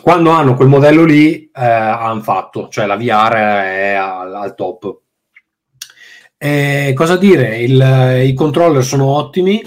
Quando 0.00 0.30
hanno 0.30 0.54
quel 0.54 0.68
modello 0.68 1.04
lì, 1.04 1.44
eh, 1.44 1.64
hanno 1.64 2.22
fatto, 2.22 2.68
cioè 2.68 2.86
la 2.86 2.96
VR 2.96 3.34
è 3.34 3.92
al, 3.94 4.34
al 4.34 4.54
top. 4.54 5.01
E 6.44 6.92
cosa 6.96 7.16
dire? 7.16 7.58
Il, 7.58 7.80
I 8.26 8.34
controller 8.34 8.82
sono 8.82 9.04
ottimi, 9.04 9.62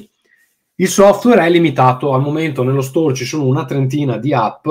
il 0.75 0.89
software 0.89 1.45
è 1.45 1.49
limitato. 1.49 2.13
Al 2.13 2.19
momento 2.19 2.63
nello 2.63 2.81
store 2.81 3.13
ci 3.13 3.23
sono 3.23 3.45
una 3.45 3.63
trentina 3.63 4.17
di 4.17 4.33
app. 4.33 4.67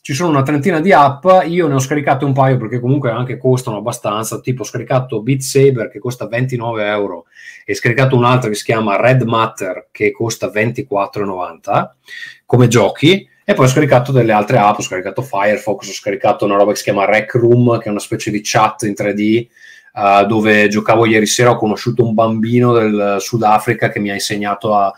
Ci 0.00 0.14
sono 0.14 0.28
una 0.28 0.42
trentina 0.42 0.78
di 0.78 0.92
app, 0.92 1.26
io 1.46 1.66
ne 1.66 1.74
ho 1.74 1.78
scaricate 1.80 2.24
un 2.24 2.32
paio 2.32 2.58
perché 2.58 2.78
comunque 2.78 3.10
anche 3.10 3.38
costano 3.38 3.78
abbastanza, 3.78 4.40
tipo 4.40 4.62
ho 4.62 4.64
scaricato 4.64 5.20
Beat 5.20 5.40
Saber 5.40 5.90
che 5.90 5.98
costa 5.98 6.26
29 6.26 6.86
euro 6.86 7.24
e 7.66 7.72
ho 7.72 7.74
scaricato 7.74 8.16
un'altra 8.16 8.48
che 8.48 8.54
si 8.54 8.64
chiama 8.64 8.96
Red 8.96 9.22
Matter 9.22 9.88
che 9.90 10.12
costa 10.12 10.46
24,90 10.46 11.88
come 12.46 12.68
giochi. 12.68 13.28
E 13.44 13.54
poi 13.54 13.64
ho 13.64 13.68
scaricato 13.68 14.12
delle 14.12 14.32
altre 14.32 14.58
app, 14.58 14.78
ho 14.78 14.82
scaricato 14.82 15.22
Firefox, 15.22 15.88
ho 15.88 15.92
scaricato 15.92 16.44
una 16.44 16.56
roba 16.56 16.70
che 16.70 16.78
si 16.78 16.84
chiama 16.84 17.04
Rec 17.04 17.34
Room 17.34 17.78
che 17.78 17.88
è 17.88 17.90
una 17.90 17.98
specie 17.98 18.30
di 18.30 18.40
chat 18.44 18.82
in 18.82 18.94
3D 18.96 19.48
uh, 19.94 20.26
dove 20.26 20.68
giocavo 20.68 21.06
ieri 21.06 21.26
sera, 21.26 21.50
ho 21.50 21.56
conosciuto 21.56 22.04
un 22.04 22.14
bambino 22.14 22.72
del 22.72 23.16
Sudafrica 23.18 23.90
che 23.90 24.00
mi 24.00 24.10
ha 24.10 24.14
insegnato 24.14 24.74
a 24.74 24.92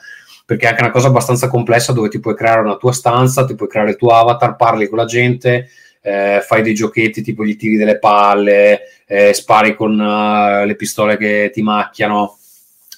perché 0.45 0.67
è 0.67 0.69
anche 0.69 0.83
una 0.83 0.91
cosa 0.91 1.09
abbastanza 1.09 1.49
complessa 1.49 1.93
dove 1.93 2.09
ti 2.09 2.21
puoi 2.21 2.35
creare 2.35 2.61
una 2.61 2.77
tua 2.77 2.93
stanza, 2.93 3.45
ti 3.47 3.55
puoi 3.55 3.69
creare 3.69 3.91
il 3.91 3.97
tuo 3.97 4.11
avatar, 4.11 4.57
parli 4.57 4.89
con 4.89 4.99
la 4.99 5.05
gente, 5.05 5.71
eh, 6.03 6.43
fai 6.45 6.63
dei 6.63 6.75
giochetti 6.75 7.23
tipo 7.23 7.45
gli 7.45 7.57
tiri 7.57 7.77
delle 7.77 7.99
palle, 7.99 8.81
eh, 9.07 9.33
spari 9.33 9.75
con 9.75 9.99
uh, 9.99 10.67
le 10.67 10.75
pistole 10.77 11.17
che 11.17 11.51
ti 11.53 11.63
macchiano, 11.63 12.37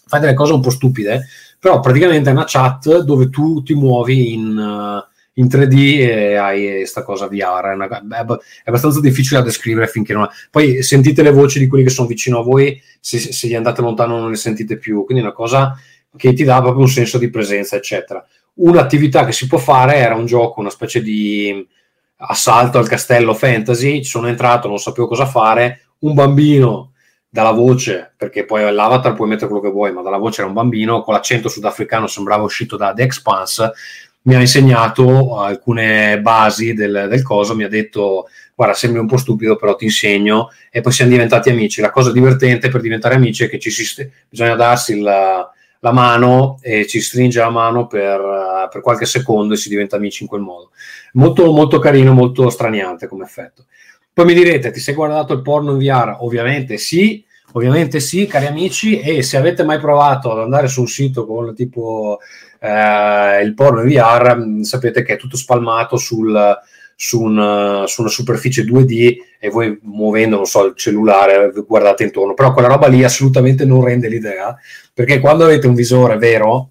fai 0.07 0.20
delle 0.20 0.35
cose 0.35 0.52
un 0.52 0.62
po' 0.62 0.70
stupide, 0.70 1.26
però 1.59 1.80
praticamente 1.80 2.30
è 2.30 2.33
una 2.33 2.44
chat 2.46 3.00
dove 3.00 3.28
tu 3.30 3.62
ti 3.62 3.74
muovi 3.74 4.33
in, 4.33 4.57
uh, 4.57 5.13
in 5.35 5.47
3D 5.47 6.01
e 6.01 6.35
hai 6.37 6.77
questa 6.77 7.03
cosa 7.03 7.27
VR. 7.27 7.70
È, 7.70 7.75
una, 7.75 7.88
è, 7.88 8.25
abbastanza 8.64 9.01
difficile 9.01 9.38
da 9.38 9.47
descrivere 9.47 9.87
finché 9.87 10.12
non. 10.12 10.29
Poi 10.51 10.83
sentite 10.83 11.23
le 11.23 11.33
voci 11.33 11.59
di 11.59 11.66
quelli 11.66 11.85
che 11.85 11.90
sono 11.90 12.09
vicino 12.09 12.38
a 12.38 12.42
voi, 12.42 12.81
se, 13.01 13.18
se 13.18 13.49
gli 13.49 13.55
andate 13.55 13.81
lontano 13.81 14.18
non 14.18 14.31
le 14.31 14.37
sentite 14.37 14.77
più. 14.77 15.05
Quindi 15.05 15.23
è 15.23 15.27
una 15.27 15.35
cosa 15.35 15.77
che 16.16 16.33
ti 16.33 16.44
dà 16.44 16.61
proprio 16.61 16.83
un 16.83 16.90
senso 16.90 17.18
di 17.18 17.31
presenza, 17.31 17.77
eccetera. 17.77 18.25
Un'attività 18.55 19.25
che 19.25 19.33
si 19.33 19.47
può 19.47 19.59
fare 19.59 19.97
era 19.97 20.14
un 20.14 20.27
gioco, 20.27 20.61
una 20.61 20.70
specie 20.70 21.03
di 21.03 21.66
assalto 22.16 22.79
al 22.79 22.88
castello 22.88 23.35
fantasy. 23.35 24.03
Ci 24.03 24.11
sono 24.11 24.29
entrato, 24.29 24.68
non 24.68 24.79
sapevo 24.79 25.09
cosa 25.09 25.27
fare. 25.27 25.81
Un 26.01 26.14
bambino 26.14 26.92
dalla 27.29 27.51
voce, 27.51 28.14
perché 28.16 28.44
poi 28.44 28.73
l'avatar 28.73 29.14
puoi 29.14 29.27
mettere 29.27 29.49
quello 29.49 29.62
che 29.64 29.70
vuoi, 29.73 29.92
ma 29.92 30.03
dalla 30.03 30.18
voce 30.18 30.38
era 30.40 30.47
un 30.47 30.55
bambino 30.55 31.03
con 31.03 31.14
l'accento 31.14 31.49
sudafricano, 31.49 32.07
sembrava 32.07 32.44
uscito 32.44 32.77
da 32.77 32.92
The 32.92 33.03
Expanse. 33.03 33.73
Mi 34.24 34.34
ha 34.34 34.40
insegnato 34.40 35.38
alcune 35.38 36.20
basi 36.20 36.72
del, 36.72 37.06
del 37.08 37.22
coso, 37.22 37.54
mi 37.54 37.64
ha 37.64 37.68
detto 37.68 38.28
guarda 38.54 38.74
sembri 38.74 39.00
un 39.00 39.06
po' 39.06 39.16
stupido 39.16 39.56
però 39.56 39.74
ti 39.74 39.84
insegno 39.84 40.50
e 40.70 40.80
poi 40.80 40.92
siamo 40.92 41.10
diventati 41.10 41.50
amici 41.50 41.80
la 41.80 41.90
cosa 41.90 42.12
divertente 42.12 42.68
per 42.68 42.80
diventare 42.80 43.16
amici 43.16 43.42
è 43.42 43.48
che 43.48 43.58
ci 43.58 43.68
si, 43.70 44.08
bisogna 44.28 44.54
darsi 44.54 44.96
il, 44.96 45.02
la 45.84 45.92
mano 45.92 46.58
e 46.62 46.87
ci 46.87 47.00
stringe 47.00 47.40
la 47.40 47.50
mano 47.50 47.87
per, 47.87 48.68
per, 48.72 48.80
qualche 48.80 49.04
secondo 49.04 49.52
e 49.52 49.58
si 49.58 49.68
diventa 49.68 49.96
amici 49.96 50.22
in 50.22 50.28
quel 50.30 50.40
modo. 50.40 50.70
Molto, 51.12 51.52
molto 51.52 51.78
carino, 51.78 52.14
molto 52.14 52.48
straniante 52.48 53.06
come 53.06 53.24
effetto. 53.24 53.66
Poi 54.10 54.24
mi 54.24 54.32
direte, 54.32 54.70
ti 54.70 54.80
sei 54.80 54.94
guardato 54.94 55.34
il 55.34 55.42
porno 55.42 55.72
in 55.72 55.78
VR? 55.78 56.16
Ovviamente 56.20 56.78
sì, 56.78 57.22
ovviamente 57.52 58.00
sì, 58.00 58.26
cari 58.26 58.46
amici, 58.46 58.98
e 58.98 59.22
se 59.22 59.37
avete 59.37 59.62
mai 59.62 59.78
provato 59.78 60.32
ad 60.32 60.38
andare 60.38 60.68
su 60.68 60.80
un 60.80 60.87
sito 60.87 61.26
con 61.26 61.54
tipo 61.54 62.18
eh, 62.64 63.42
il 63.42 63.53
porno 63.53 63.83
in 63.83 63.88
VR, 63.88 64.37
mm, 64.38 64.62
sapete 64.62 65.03
che 65.03 65.14
è 65.14 65.16
tutto 65.18 65.37
spalmato 65.37 65.98
sul, 65.98 66.59
su, 66.96 67.20
un, 67.20 67.85
su, 67.87 68.00
una 68.00 68.11
superficie 68.11 68.64
2D 68.64 69.16
e 69.38 69.50
voi 69.50 69.79
muovendo, 69.83 70.37
non 70.37 70.46
so, 70.46 70.64
il 70.64 70.74
cellulare 70.74 71.53
guardate 71.66 72.05
intorno, 72.05 72.33
però 72.33 72.55
quella 72.55 72.68
roba 72.68 72.87
lì 72.87 73.05
assolutamente 73.05 73.66
non 73.66 73.85
rende 73.85 74.09
l'idea, 74.09 74.57
perché 74.94 75.20
quando 75.20 75.44
avete 75.44 75.66
un 75.66 75.74
visore 75.74 76.16
vero, 76.16 76.70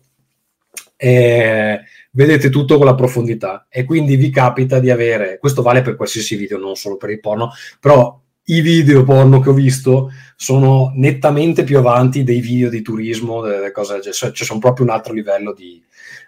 eh, 0.95 1.82
vedete 2.10 2.49
tutto 2.49 2.77
con 2.77 2.88
la 2.88 2.95
profondità. 2.95 3.67
E 3.69 3.84
quindi 3.84 4.15
vi 4.15 4.32
capita 4.32 4.79
di 4.79 4.89
avere, 4.89 5.38
questo 5.38 5.62
vale 5.62 5.84
per 5.84 5.95
qualsiasi 5.95 6.36
video, 6.36 6.58
non 6.58 6.75
solo 6.75 6.97
per 6.97 7.12
il 7.12 7.19
porno, 7.19 7.51
però 7.79 8.19
i 8.45 8.62
video 8.62 9.03
porno 9.03 9.39
che 9.39 9.49
ho 9.49 9.53
visto 9.53 10.12
sono 10.36 10.91
nettamente 10.95 11.63
più 11.63 11.77
avanti 11.77 12.23
dei 12.23 12.41
video 12.41 12.69
di 12.69 12.82
turismo, 12.82 13.41
delle 13.41 13.71
cose, 13.71 14.01
cioè, 14.01 14.13
cioè 14.13 14.45
sono 14.45 14.60
proprio 14.60 14.86
un 14.86 14.91
altro 14.91 15.13
livello 15.13 15.53
di, 15.53 15.82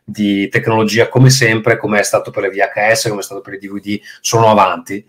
di 0.04 0.48
tecnologia, 0.48 1.10
come 1.10 1.30
sempre, 1.30 1.78
come 1.78 2.00
è 2.00 2.04
stato 2.04 2.32
per 2.32 2.44
le 2.44 2.50
VHS, 2.50 3.10
come 3.10 3.20
è 3.20 3.24
stato 3.24 3.42
per 3.42 3.56
i 3.56 3.58
DVD, 3.58 4.00
sono 4.22 4.48
avanti. 4.48 5.06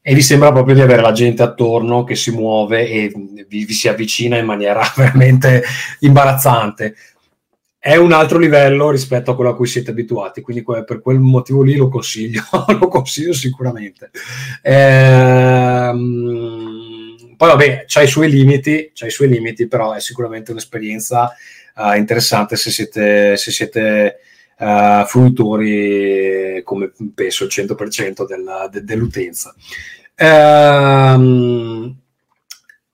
E 0.00 0.14
vi 0.14 0.22
sembra 0.22 0.52
proprio 0.52 0.76
di 0.76 0.82
avere 0.82 1.02
la 1.02 1.10
gente 1.10 1.42
attorno 1.42 2.04
che 2.04 2.14
si 2.14 2.30
muove 2.30 2.88
e 2.88 3.12
vi, 3.48 3.64
vi 3.64 3.72
si 3.72 3.88
avvicina 3.88 4.36
in 4.36 4.46
maniera 4.46 4.80
veramente 4.94 5.64
imbarazzante 6.00 6.94
è 7.86 7.94
un 7.94 8.10
altro 8.10 8.38
livello 8.38 8.90
rispetto 8.90 9.30
a 9.30 9.36
quello 9.36 9.50
a 9.50 9.54
cui 9.54 9.68
siete 9.68 9.92
abituati, 9.92 10.40
quindi 10.40 10.64
per 10.64 11.00
quel 11.00 11.20
motivo 11.20 11.62
lì 11.62 11.76
lo 11.76 11.86
consiglio, 11.86 12.42
lo 12.80 12.88
consiglio 12.88 13.32
sicuramente. 13.32 14.10
Ehm, 15.90 17.34
poi 17.36 17.48
vabbè, 17.48 17.84
c'ha 17.86 18.02
i 18.02 18.06
suoi 18.06 18.30
limiti, 18.30 18.90
c'ha 18.94 19.06
i 19.06 19.10
suoi 19.10 19.28
limiti, 19.28 19.68
però 19.68 19.92
è 19.92 20.00
sicuramente 20.00 20.52
un'esperienza 20.52 21.34
uh, 21.76 21.96
interessante 21.96 22.56
se 22.56 22.70
siete, 22.70 23.36
se 23.36 23.50
siete 23.50 24.18
uh, 24.58 25.04
fruitori 25.06 26.62
come 26.64 26.92
penso 27.14 27.44
il 27.44 27.50
100% 27.52 28.26
della, 28.26 28.68
de, 28.70 28.84
dell'utenza. 28.84 29.54
Ehm, 30.14 31.96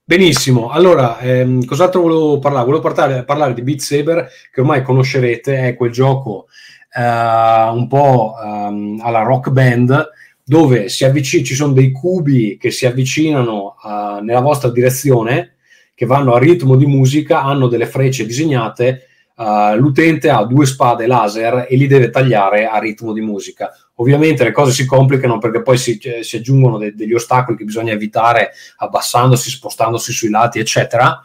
Benissimo, 0.04 0.68
allora, 0.68 1.18
ehm, 1.20 1.64
cos'altro 1.64 2.02
volevo 2.02 2.38
parlare? 2.38 2.64
Volevo 2.66 2.82
parlare, 2.82 3.24
parlare, 3.24 3.54
di 3.54 3.62
Beat 3.62 3.78
Saber, 3.78 4.28
che 4.52 4.60
ormai 4.60 4.82
conoscerete, 4.82 5.68
è 5.68 5.74
quel 5.76 5.90
gioco 5.92 6.48
eh, 6.92 7.00
un 7.00 7.86
po' 7.88 8.34
ehm, 8.42 9.00
alla 9.02 9.22
rock 9.22 9.50
band, 9.50 10.10
dove 10.52 10.86
avvic- 11.00 11.42
ci 11.42 11.54
sono 11.54 11.72
dei 11.72 11.90
cubi 11.92 12.58
che 12.60 12.70
si 12.70 12.84
avvicinano 12.84 13.76
uh, 13.82 14.22
nella 14.22 14.40
vostra 14.40 14.68
direzione, 14.68 15.54
che 15.94 16.04
vanno 16.04 16.34
a 16.34 16.38
ritmo 16.38 16.76
di 16.76 16.84
musica, 16.84 17.42
hanno 17.42 17.68
delle 17.68 17.86
frecce 17.86 18.26
disegnate, 18.26 19.06
uh, 19.36 19.74
l'utente 19.76 20.28
ha 20.28 20.44
due 20.44 20.66
spade 20.66 21.06
laser 21.06 21.66
e 21.70 21.76
li 21.76 21.86
deve 21.86 22.10
tagliare 22.10 22.66
a 22.66 22.78
ritmo 22.78 23.14
di 23.14 23.22
musica. 23.22 23.70
Ovviamente 23.94 24.44
le 24.44 24.52
cose 24.52 24.72
si 24.72 24.84
complicano 24.84 25.38
perché 25.38 25.62
poi 25.62 25.78
si, 25.78 25.98
eh, 26.02 26.22
si 26.22 26.36
aggiungono 26.36 26.76
de- 26.76 26.94
degli 26.94 27.14
ostacoli 27.14 27.56
che 27.56 27.64
bisogna 27.64 27.94
evitare 27.94 28.50
abbassandosi, 28.76 29.48
spostandosi 29.48 30.12
sui 30.12 30.28
lati, 30.28 30.58
eccetera. 30.58 31.18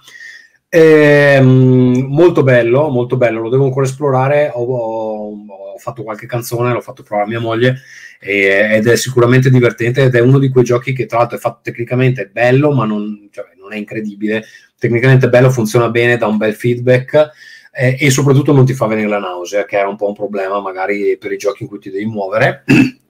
Ehm, 0.69 2.05
molto 2.07 2.43
bello, 2.43 2.87
molto 2.87 3.17
bello, 3.17 3.41
lo 3.41 3.49
devo 3.49 3.65
ancora 3.65 3.85
esplorare. 3.85 4.51
Ho, 4.53 4.63
ho, 4.63 5.29
ho 5.47 5.66
fatto 5.77 6.03
qualche 6.03 6.25
canzone, 6.25 6.71
l'ho 6.71 6.81
fatto 6.81 7.03
provare 7.03 7.27
a 7.27 7.31
mia 7.31 7.39
moglie 7.39 7.81
e, 8.19 8.75
ed 8.75 8.87
è 8.87 8.95
sicuramente 8.95 9.49
divertente 9.49 10.03
ed 10.03 10.15
è 10.15 10.19
uno 10.19 10.39
di 10.39 10.49
quei 10.49 10.63
giochi 10.63 10.93
che 10.93 11.05
tra 11.05 11.19
l'altro 11.19 11.37
è 11.37 11.39
fatto 11.39 11.59
tecnicamente 11.63 12.27
bello, 12.27 12.71
ma 12.73 12.85
non, 12.85 13.29
cioè, 13.31 13.45
non 13.59 13.73
è 13.73 13.77
incredibile. 13.77 14.43
Tecnicamente 14.77 15.29
bello, 15.29 15.49
funziona 15.49 15.89
bene, 15.89 16.17
dà 16.17 16.27
un 16.27 16.37
bel 16.37 16.53
feedback 16.53 17.31
eh, 17.71 17.95
e 17.99 18.09
soprattutto 18.09 18.53
non 18.53 18.65
ti 18.65 18.73
fa 18.73 18.87
venire 18.87 19.07
la 19.07 19.19
nausea, 19.19 19.65
che 19.65 19.77
era 19.77 19.87
un 19.87 19.95
po' 19.95 20.07
un 20.07 20.13
problema 20.13 20.59
magari 20.59 21.17
per 21.17 21.31
i 21.31 21.37
giochi 21.37 21.63
in 21.63 21.69
cui 21.69 21.79
ti 21.79 21.91
devi 21.91 22.05
muovere. 22.05 22.63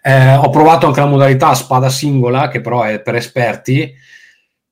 Eh, 0.00 0.36
ho 0.36 0.48
provato 0.48 0.86
anche 0.86 1.00
la 1.00 1.06
modalità 1.06 1.52
spada 1.54 1.90
singola, 1.90 2.48
che 2.48 2.60
però 2.60 2.84
è 2.84 3.00
per 3.00 3.16
esperti, 3.16 3.92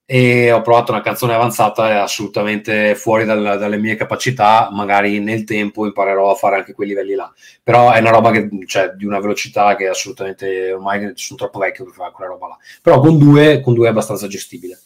e 0.09 0.53
ho 0.53 0.63
provato 0.63 0.93
una 0.93 1.01
canzone 1.01 1.35
avanzata, 1.35 2.01
assolutamente 2.01 2.95
fuori 2.95 3.25
dal, 3.25 3.43
dalle 3.59 3.77
mie 3.77 3.97
capacità, 3.97 4.69
magari 4.73 5.19
nel 5.19 5.43
tempo 5.43 5.85
imparerò 5.85 6.31
a 6.31 6.37
fare 6.37 6.57
anche 6.57 6.75
quei 6.75 6.87
livelli 6.87 7.15
là. 7.15 7.31
Però 7.61 7.91
è 7.91 7.99
una 7.99 8.11
roba 8.11 8.31
che, 8.31 8.49
cioè, 8.67 8.91
di 8.91 9.05
una 9.05 9.19
velocità 9.19 9.75
che 9.75 9.89
assolutamente 9.89 10.71
ormai 10.73 11.11
sono 11.17 11.39
troppo 11.41 11.59
vecchio 11.59 11.85
per 11.85 11.95
fare 11.95 12.13
quella 12.13 12.31
roba 12.31 12.47
là. 12.47 12.57
Però 12.81 13.01
con 13.01 13.19
due, 13.19 13.61
con 13.61 13.75
due 13.75 13.89
è 13.89 13.91
abbastanza 13.91 14.29
gestibile. 14.29 14.79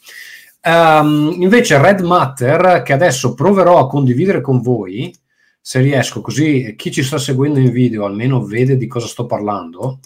Um, 0.64 1.37
invece 1.38 1.80
Red 1.80 2.00
Matter, 2.00 2.83
che 2.83 2.94
adesso 2.94 3.35
proverò 3.35 3.78
a 3.78 3.88
condividere 3.88 4.40
con 4.40 4.62
voi, 4.62 5.14
se 5.61 5.80
riesco, 5.80 6.22
così 6.22 6.74
chi 6.76 6.90
ci 6.90 7.02
sta 7.02 7.18
seguendo 7.18 7.59
in 7.59 7.70
video 7.70 8.06
almeno 8.06 8.42
vede 8.42 8.78
di 8.78 8.87
cosa 8.87 9.06
sto 9.06 9.26
parlando. 9.26 10.00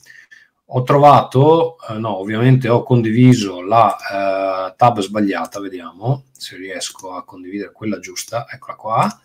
Ho 0.77 0.83
trovato, 0.83 1.77
eh, 1.89 1.99
no, 1.99 2.19
ovviamente 2.19 2.69
ho 2.69 2.83
condiviso 2.83 3.63
la 3.63 3.97
eh, 3.97 4.75
tab 4.77 5.01
sbagliata, 5.01 5.61
vediamo 5.61 6.25
se 6.33 6.57
riesco 6.57 7.15
a 7.15 7.25
condividere 7.25 7.71
quella 7.71 8.01
giusta, 8.01 8.47
eccola 8.51 8.75
qua. 8.75 9.21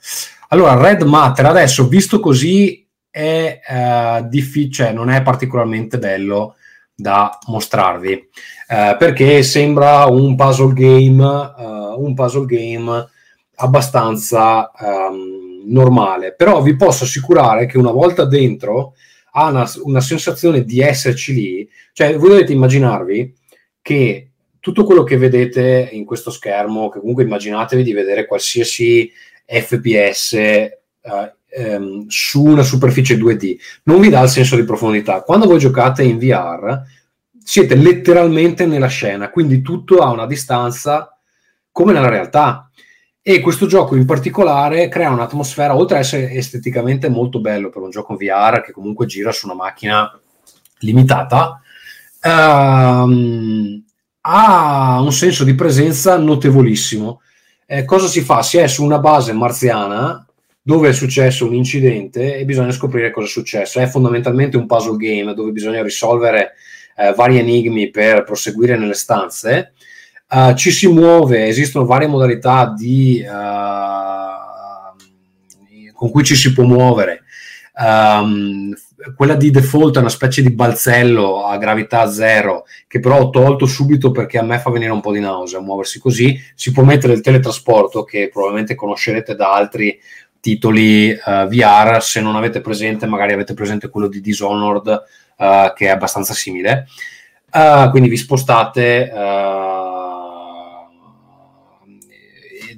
Allora, 0.49 0.79
Red 0.79 1.01
Matter 1.01 1.47
adesso 1.47 1.87
visto 1.87 2.19
così 2.19 2.87
è 3.09 3.61
eh, 3.67 4.25
difficile, 4.29 4.71
cioè 4.71 4.93
non 4.93 5.09
è 5.09 5.23
particolarmente 5.23 5.97
bello 5.97 6.55
da 6.93 7.35
mostrarvi 7.47 8.29
eh, 8.67 8.95
perché 8.99 9.41
sembra 9.41 10.05
un 10.05 10.35
puzzle 10.35 10.73
game, 10.73 11.23
uh, 11.23 12.03
un 12.03 12.13
puzzle 12.13 12.45
game 12.45 13.07
abbastanza 13.55 14.71
um, 14.79 15.63
normale. 15.65 16.35
Però 16.35 16.61
vi 16.61 16.75
posso 16.75 17.05
assicurare 17.05 17.65
che 17.65 17.79
una 17.79 17.91
volta 17.91 18.25
dentro 18.25 18.93
ha 19.39 19.49
una, 19.49 19.69
una 19.83 20.01
sensazione 20.01 20.63
di 20.63 20.81
esserci 20.81 21.33
lì. 21.33 21.69
Cioè, 21.93 22.15
voi 22.17 22.29
dovete 22.29 22.51
immaginarvi 22.51 23.33
che 23.81 24.29
tutto 24.59 24.83
quello 24.83 25.03
che 25.03 25.17
vedete 25.17 25.89
in 25.91 26.05
questo 26.05 26.31
schermo, 26.31 26.89
che 26.89 26.99
comunque 26.99 27.23
immaginatevi 27.23 27.83
di 27.83 27.93
vedere 27.93 28.25
qualsiasi 28.25 29.11
FPS 29.45 30.37
uh, 31.01 31.63
um, 31.63 32.05
su 32.07 32.43
una 32.43 32.63
superficie 32.63 33.15
2D, 33.15 33.57
non 33.83 34.01
vi 34.01 34.09
dà 34.09 34.21
il 34.21 34.29
senso 34.29 34.55
di 34.55 34.63
profondità. 34.63 35.21
Quando 35.21 35.47
voi 35.47 35.59
giocate 35.59 36.03
in 36.03 36.17
VR, 36.17 36.81
siete 37.41 37.75
letteralmente 37.75 38.65
nella 38.65 38.87
scena, 38.87 39.29
quindi 39.29 39.61
tutto 39.61 39.99
a 39.99 40.11
una 40.11 40.27
distanza 40.27 41.17
come 41.71 41.93
nella 41.93 42.09
realtà. 42.09 42.69
E 43.29 43.41
questo 43.41 43.67
gioco 43.67 43.95
in 43.95 44.07
particolare 44.07 44.87
crea 44.87 45.11
un'atmosfera, 45.11 45.75
oltre 45.75 45.97
ad 45.97 46.01
essere 46.01 46.31
esteticamente 46.31 47.09
molto 47.09 47.39
bello 47.39 47.69
per 47.69 47.83
un 47.83 47.91
gioco 47.91 48.15
VR 48.15 48.63
che 48.63 48.71
comunque 48.71 49.05
gira 49.05 49.31
su 49.31 49.45
una 49.45 49.53
macchina 49.53 50.19
limitata, 50.79 51.61
ehm, 52.23 53.83
ha 54.21 54.99
un 54.99 55.13
senso 55.13 55.43
di 55.43 55.53
presenza 55.53 56.17
notevolissimo. 56.17 57.21
Eh, 57.67 57.85
cosa 57.85 58.07
si 58.07 58.21
fa? 58.21 58.41
Si 58.41 58.57
è 58.57 58.65
su 58.65 58.83
una 58.83 58.97
base 58.97 59.31
marziana 59.31 60.25
dove 60.59 60.89
è 60.89 60.93
successo 60.93 61.45
un 61.45 61.53
incidente 61.53 62.35
e 62.35 62.45
bisogna 62.45 62.71
scoprire 62.71 63.11
cosa 63.11 63.27
è 63.27 63.29
successo. 63.29 63.79
È 63.79 63.85
fondamentalmente 63.85 64.57
un 64.57 64.65
puzzle 64.65 64.97
game 64.97 65.35
dove 65.35 65.51
bisogna 65.51 65.83
risolvere 65.83 66.53
eh, 66.97 67.13
vari 67.13 67.37
enigmi 67.37 67.91
per 67.91 68.23
proseguire 68.23 68.75
nelle 68.75 68.95
stanze. 68.95 69.73
Uh, 70.31 70.53
ci 70.53 70.69
si 70.69 70.85
muove, 70.85 71.47
esistono 71.47 71.85
varie 71.85 72.05
modalità 72.05 72.71
di, 72.77 73.25
uh, 73.27 73.33
con 75.91 76.11
cui 76.11 76.23
ci 76.23 76.35
si 76.35 76.53
può 76.53 76.65
muovere. 76.65 77.23
Um, 77.73 78.71
quella 79.15 79.33
di 79.33 79.49
default 79.49 79.95
è 79.95 80.01
una 80.01 80.09
specie 80.09 80.43
di 80.43 80.51
balzello 80.51 81.45
a 81.45 81.57
gravità 81.57 82.11
zero 82.11 82.65
che 82.85 82.99
però 82.99 83.19
ho 83.21 83.29
tolto 83.31 83.65
subito 83.65 84.11
perché 84.11 84.37
a 84.37 84.43
me 84.43 84.59
fa 84.59 84.69
venire 84.69 84.91
un 84.91 85.01
po' 85.01 85.13
di 85.13 85.19
nausea 85.19 85.61
muoversi 85.61 85.97
così. 85.97 86.39
Si 86.53 86.71
può 86.71 86.83
mettere 86.83 87.13
il 87.13 87.21
teletrasporto 87.21 88.03
che 88.03 88.29
probabilmente 88.31 88.75
conoscerete 88.75 89.33
da 89.33 89.51
altri 89.51 89.99
titoli 90.39 91.09
uh, 91.09 91.47
VR. 91.47 92.03
Se 92.03 92.21
non 92.21 92.35
avete 92.35 92.61
presente, 92.61 93.07
magari 93.07 93.33
avete 93.33 93.55
presente 93.55 93.89
quello 93.89 94.07
di 94.07 94.21
Dishonored 94.21 95.03
che 95.73 95.85
è 95.85 95.89
abbastanza 95.89 96.33
simile. 96.33 96.85
Quindi 97.91 98.09
vi 98.09 98.17
spostate 98.17 99.09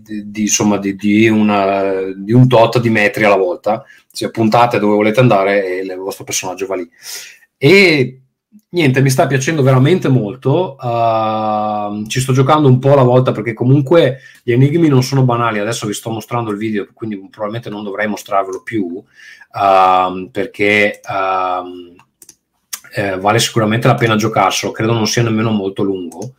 di, 0.02 0.42
insomma, 0.42 0.78
di, 0.78 0.96
di, 0.96 1.28
una, 1.28 2.12
di, 2.16 2.34
un 2.34 2.48
tot 2.48 2.80
di 2.80 2.90
metri 2.90 3.24
alla 3.24 3.36
volta, 3.38 3.84
cioè, 4.12 4.32
puntate 4.32 4.80
dove 4.80 4.96
volete 4.96 5.20
andare 5.20 5.66
e 5.66 5.82
il 5.84 5.96
vostro 5.98 6.24
personaggio 6.24 6.66
va 6.66 6.76
lì. 6.76 6.90
E 7.58 8.22
niente, 8.70 9.02
mi 9.02 9.10
sta 9.10 9.28
piacendo 9.28 9.62
veramente 9.64 10.08
molto. 10.08 10.76
Uh, 10.80 12.06
ci 12.08 12.20
sto 12.20 12.34
giocando 12.34 12.68
un 12.68 12.80
po' 12.80 12.94
alla 12.94 13.04
volta 13.04 13.32
perché 13.32 13.54
comunque 13.54 14.20
gli 14.44 14.52
enigmi 14.52 14.88
non 14.88 15.04
sono 15.04 15.24
banali. 15.24 15.60
Adesso 15.60 15.88
vi 15.88 15.94
sto 15.94 16.10
mostrando 16.10 16.52
il 16.52 16.58
video, 16.58 16.88
quindi 16.94 17.18
probabilmente 17.18 17.70
non 17.70 17.84
dovrei 17.84 18.08
mostrarvelo 18.08 18.62
più 18.64 18.86
uh, 18.86 20.30
perché 20.32 21.00
uh, 21.04 21.96
eh, 22.94 23.18
vale 23.18 23.40
sicuramente 23.40 23.88
la 23.88 23.96
pena 23.96 24.16
giocarselo. 24.16 24.72
Credo 24.72 24.94
non 24.94 25.08
sia 25.08 25.24
nemmeno 25.24 25.52
molto 25.52 25.84
lungo. 25.84 26.34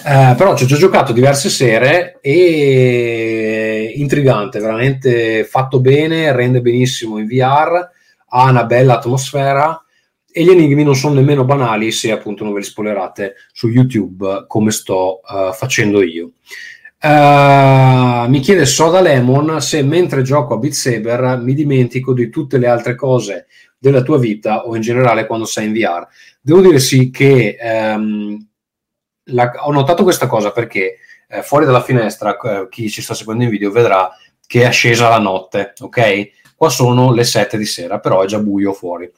Eh, 0.00 0.34
però 0.36 0.56
ci 0.56 0.62
ho 0.62 0.66
già 0.66 0.76
giocato 0.76 1.12
diverse 1.12 1.48
sere 1.48 2.18
e 2.20 3.94
intrigante, 3.96 4.60
veramente 4.60 5.42
fatto 5.44 5.80
bene, 5.80 6.32
rende 6.32 6.60
benissimo 6.60 7.18
in 7.18 7.26
VR, 7.26 7.88
ha 8.28 8.48
una 8.48 8.64
bella 8.64 8.94
atmosfera 8.94 9.82
e 10.30 10.44
gli 10.44 10.50
enigmi 10.50 10.84
non 10.84 10.94
sono 10.94 11.14
nemmeno 11.14 11.44
banali 11.44 11.90
se 11.90 12.12
appunto 12.12 12.44
non 12.44 12.52
ve 12.52 12.60
li 12.60 12.64
spoilerate 12.64 13.34
su 13.52 13.68
YouTube 13.68 14.44
come 14.46 14.70
sto 14.70 15.20
uh, 15.26 15.52
facendo 15.52 16.00
io. 16.00 16.32
Uh, 17.00 18.28
mi 18.28 18.40
chiede 18.40 18.66
Soda 18.66 19.00
Lemon 19.00 19.60
se 19.60 19.82
mentre 19.82 20.22
gioco 20.22 20.54
a 20.54 20.58
Beat 20.58 20.74
Saber 20.74 21.40
mi 21.42 21.54
dimentico 21.54 22.12
di 22.12 22.28
tutte 22.28 22.58
le 22.58 22.66
altre 22.68 22.94
cose 22.94 23.46
della 23.78 24.02
tua 24.02 24.18
vita 24.18 24.64
o 24.66 24.76
in 24.76 24.82
generale 24.82 25.26
quando 25.26 25.44
sei 25.44 25.66
in 25.66 25.72
VR. 25.72 26.06
Devo 26.40 26.60
dire 26.60 26.78
sì 26.78 27.10
che 27.10 27.56
um, 27.60 28.47
la, 29.28 29.52
ho 29.60 29.72
notato 29.72 30.02
questa 30.02 30.26
cosa 30.26 30.50
perché 30.52 30.98
eh, 31.28 31.42
fuori 31.42 31.64
dalla 31.64 31.82
finestra 31.82 32.36
eh, 32.36 32.68
chi 32.70 32.88
ci 32.88 33.02
sta 33.02 33.14
seguendo 33.14 33.44
in 33.44 33.50
video 33.50 33.70
vedrà 33.70 34.10
che 34.46 34.66
è 34.66 34.70
scesa 34.70 35.08
la 35.08 35.18
notte, 35.18 35.74
ok? 35.78 36.30
Qua 36.56 36.70
sono 36.70 37.12
le 37.12 37.24
7 37.24 37.58
di 37.58 37.66
sera, 37.66 38.00
però 38.00 38.22
è 38.22 38.26
già 38.26 38.40
buio 38.40 38.72
fuori. 38.72 39.10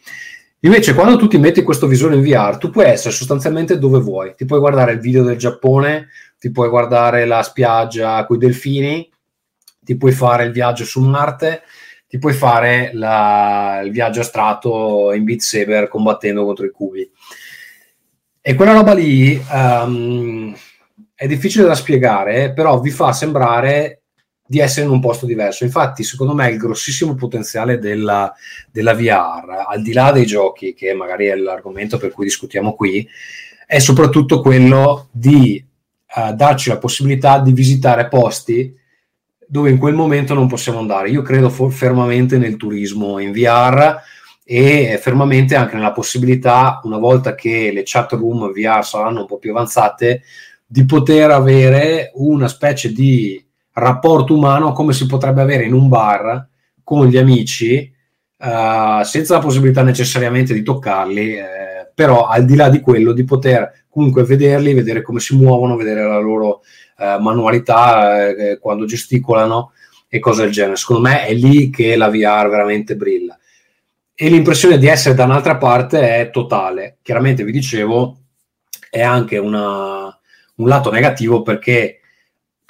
Invece, 0.62 0.92
quando 0.92 1.16
tu 1.16 1.27
ti 1.27 1.38
metti 1.38 1.62
questo 1.62 1.87
visore 1.87 2.16
in 2.16 2.23
VR, 2.23 2.59
tu 2.59 2.68
puoi 2.68 2.87
essere 2.87 3.14
sostanzialmente 3.14 3.79
dove 3.79 4.01
vuoi. 4.01 4.35
Ti 4.37 4.44
puoi 4.44 4.59
guardare 4.59 4.92
il 4.92 4.99
video 4.99 5.23
del 5.23 5.38
Giappone, 5.38 6.09
ti 6.38 6.51
puoi 6.51 6.68
guardare 6.68 7.25
la 7.25 7.42
spiaggia 7.42 8.27
con 8.27 8.37
i 8.37 8.40
delfini, 8.40 9.11
ti 9.81 9.96
puoi 9.96 10.12
fare 10.12 10.44
il 10.44 10.53
viaggio 10.53 10.85
su 10.85 11.01
Marte, 11.01 11.62
ti 12.07 12.18
puoi 12.18 12.35
fare 12.35 12.90
la, 12.92 13.81
il 13.85 13.90
viaggio 13.90 14.20
astratto 14.20 15.12
in 15.12 15.25
Beat 15.25 15.40
Saber 15.40 15.88
combattendo 15.88 16.44
contro 16.44 16.66
i 16.66 16.70
cubi. 16.70 17.11
E 18.51 18.55
quella 18.57 18.73
roba 18.73 18.95
lì 18.95 19.41
um, 19.53 20.53
è 21.15 21.29
difficile 21.29 21.67
da 21.67 21.77
spiegare, 21.77 22.53
però 22.53 22.81
vi 22.81 22.91
fa 22.91 23.13
sembrare 23.13 24.03
di 24.45 24.59
essere 24.59 24.87
in 24.87 24.91
un 24.91 24.99
posto 24.99 25.25
diverso. 25.25 25.63
Infatti, 25.63 26.03
secondo 26.03 26.35
me, 26.35 26.51
il 26.51 26.57
grossissimo 26.57 27.15
potenziale 27.15 27.79
della, 27.79 28.35
della 28.73 28.95
VR, 28.95 29.67
al 29.69 29.83
di 29.83 29.93
là 29.93 30.11
dei 30.11 30.27
giochi, 30.27 30.75
che 30.75 30.93
magari 30.95 31.27
è 31.27 31.37
l'argomento 31.37 31.97
per 31.97 32.11
cui 32.11 32.25
discutiamo 32.25 32.75
qui, 32.75 33.09
è 33.69 33.79
soprattutto 33.79 34.41
quello 34.41 35.07
di 35.13 35.65
uh, 36.17 36.35
darci 36.35 36.71
la 36.71 36.79
possibilità 36.79 37.39
di 37.39 37.53
visitare 37.53 38.09
posti 38.09 38.77
dove 39.47 39.71
in 39.71 39.79
quel 39.79 39.95
momento 39.95 40.35
non 40.35 40.49
possiamo 40.49 40.81
andare. 40.81 41.11
Io 41.11 41.23
credo 41.23 41.51
fermamente 41.51 42.37
nel 42.37 42.57
turismo 42.57 43.21
in 43.21 43.31
VR 43.31 43.97
e 44.53 44.99
fermamente 45.01 45.55
anche 45.55 45.77
nella 45.77 45.93
possibilità, 45.93 46.81
una 46.83 46.99
volta 46.99 47.37
che 47.37 47.71
le 47.73 47.83
chat 47.85 48.11
room 48.15 48.51
VR 48.51 48.85
saranno 48.85 49.21
un 49.21 49.27
po' 49.27 49.39
più 49.39 49.53
avanzate, 49.53 50.23
di 50.67 50.85
poter 50.85 51.31
avere 51.31 52.11
una 52.15 52.49
specie 52.49 52.93
di 52.93 53.41
rapporto 53.75 54.35
umano 54.35 54.73
come 54.73 54.93
si 54.93 55.07
potrebbe 55.07 55.41
avere 55.41 55.67
in 55.67 55.73
un 55.73 55.87
bar 55.87 56.49
con 56.83 57.07
gli 57.07 57.17
amici, 57.17 57.95
uh, 58.39 59.05
senza 59.05 59.35
la 59.35 59.41
possibilità 59.41 59.85
necessariamente 59.85 60.53
di 60.53 60.65
toccarli, 60.65 61.35
eh, 61.37 61.45
però 61.95 62.27
al 62.27 62.45
di 62.45 62.57
là 62.57 62.69
di 62.69 62.81
quello 62.81 63.13
di 63.13 63.23
poter 63.23 63.85
comunque 63.89 64.25
vederli, 64.25 64.75
vedere 64.75 65.03
come 65.03 65.21
si 65.21 65.37
muovono, 65.37 65.77
vedere 65.77 66.03
la 66.03 66.19
loro 66.19 66.63
uh, 66.99 67.23
manualità 67.23 68.27
eh, 68.27 68.59
quando 68.59 68.85
gesticolano 68.85 69.75
e 70.09 70.19
cose 70.19 70.43
del 70.43 70.51
genere. 70.51 70.75
Secondo 70.75 71.03
me 71.03 71.25
è 71.25 71.35
lì 71.35 71.71
che 71.71 71.95
la 71.95 72.09
VR 72.09 72.49
veramente 72.49 72.97
brilla. 72.97 73.39
E 74.23 74.29
l'impressione 74.29 74.77
di 74.77 74.87
essere 74.87 75.15
da 75.15 75.25
un'altra 75.25 75.57
parte 75.57 76.19
è 76.19 76.29
totale. 76.29 76.99
Chiaramente 77.01 77.43
vi 77.43 77.53
dicevo, 77.53 78.19
è 78.91 79.01
anche 79.01 79.39
una, 79.39 80.15
un 80.57 80.69
lato 80.69 80.91
negativo 80.91 81.41
perché 81.41 82.01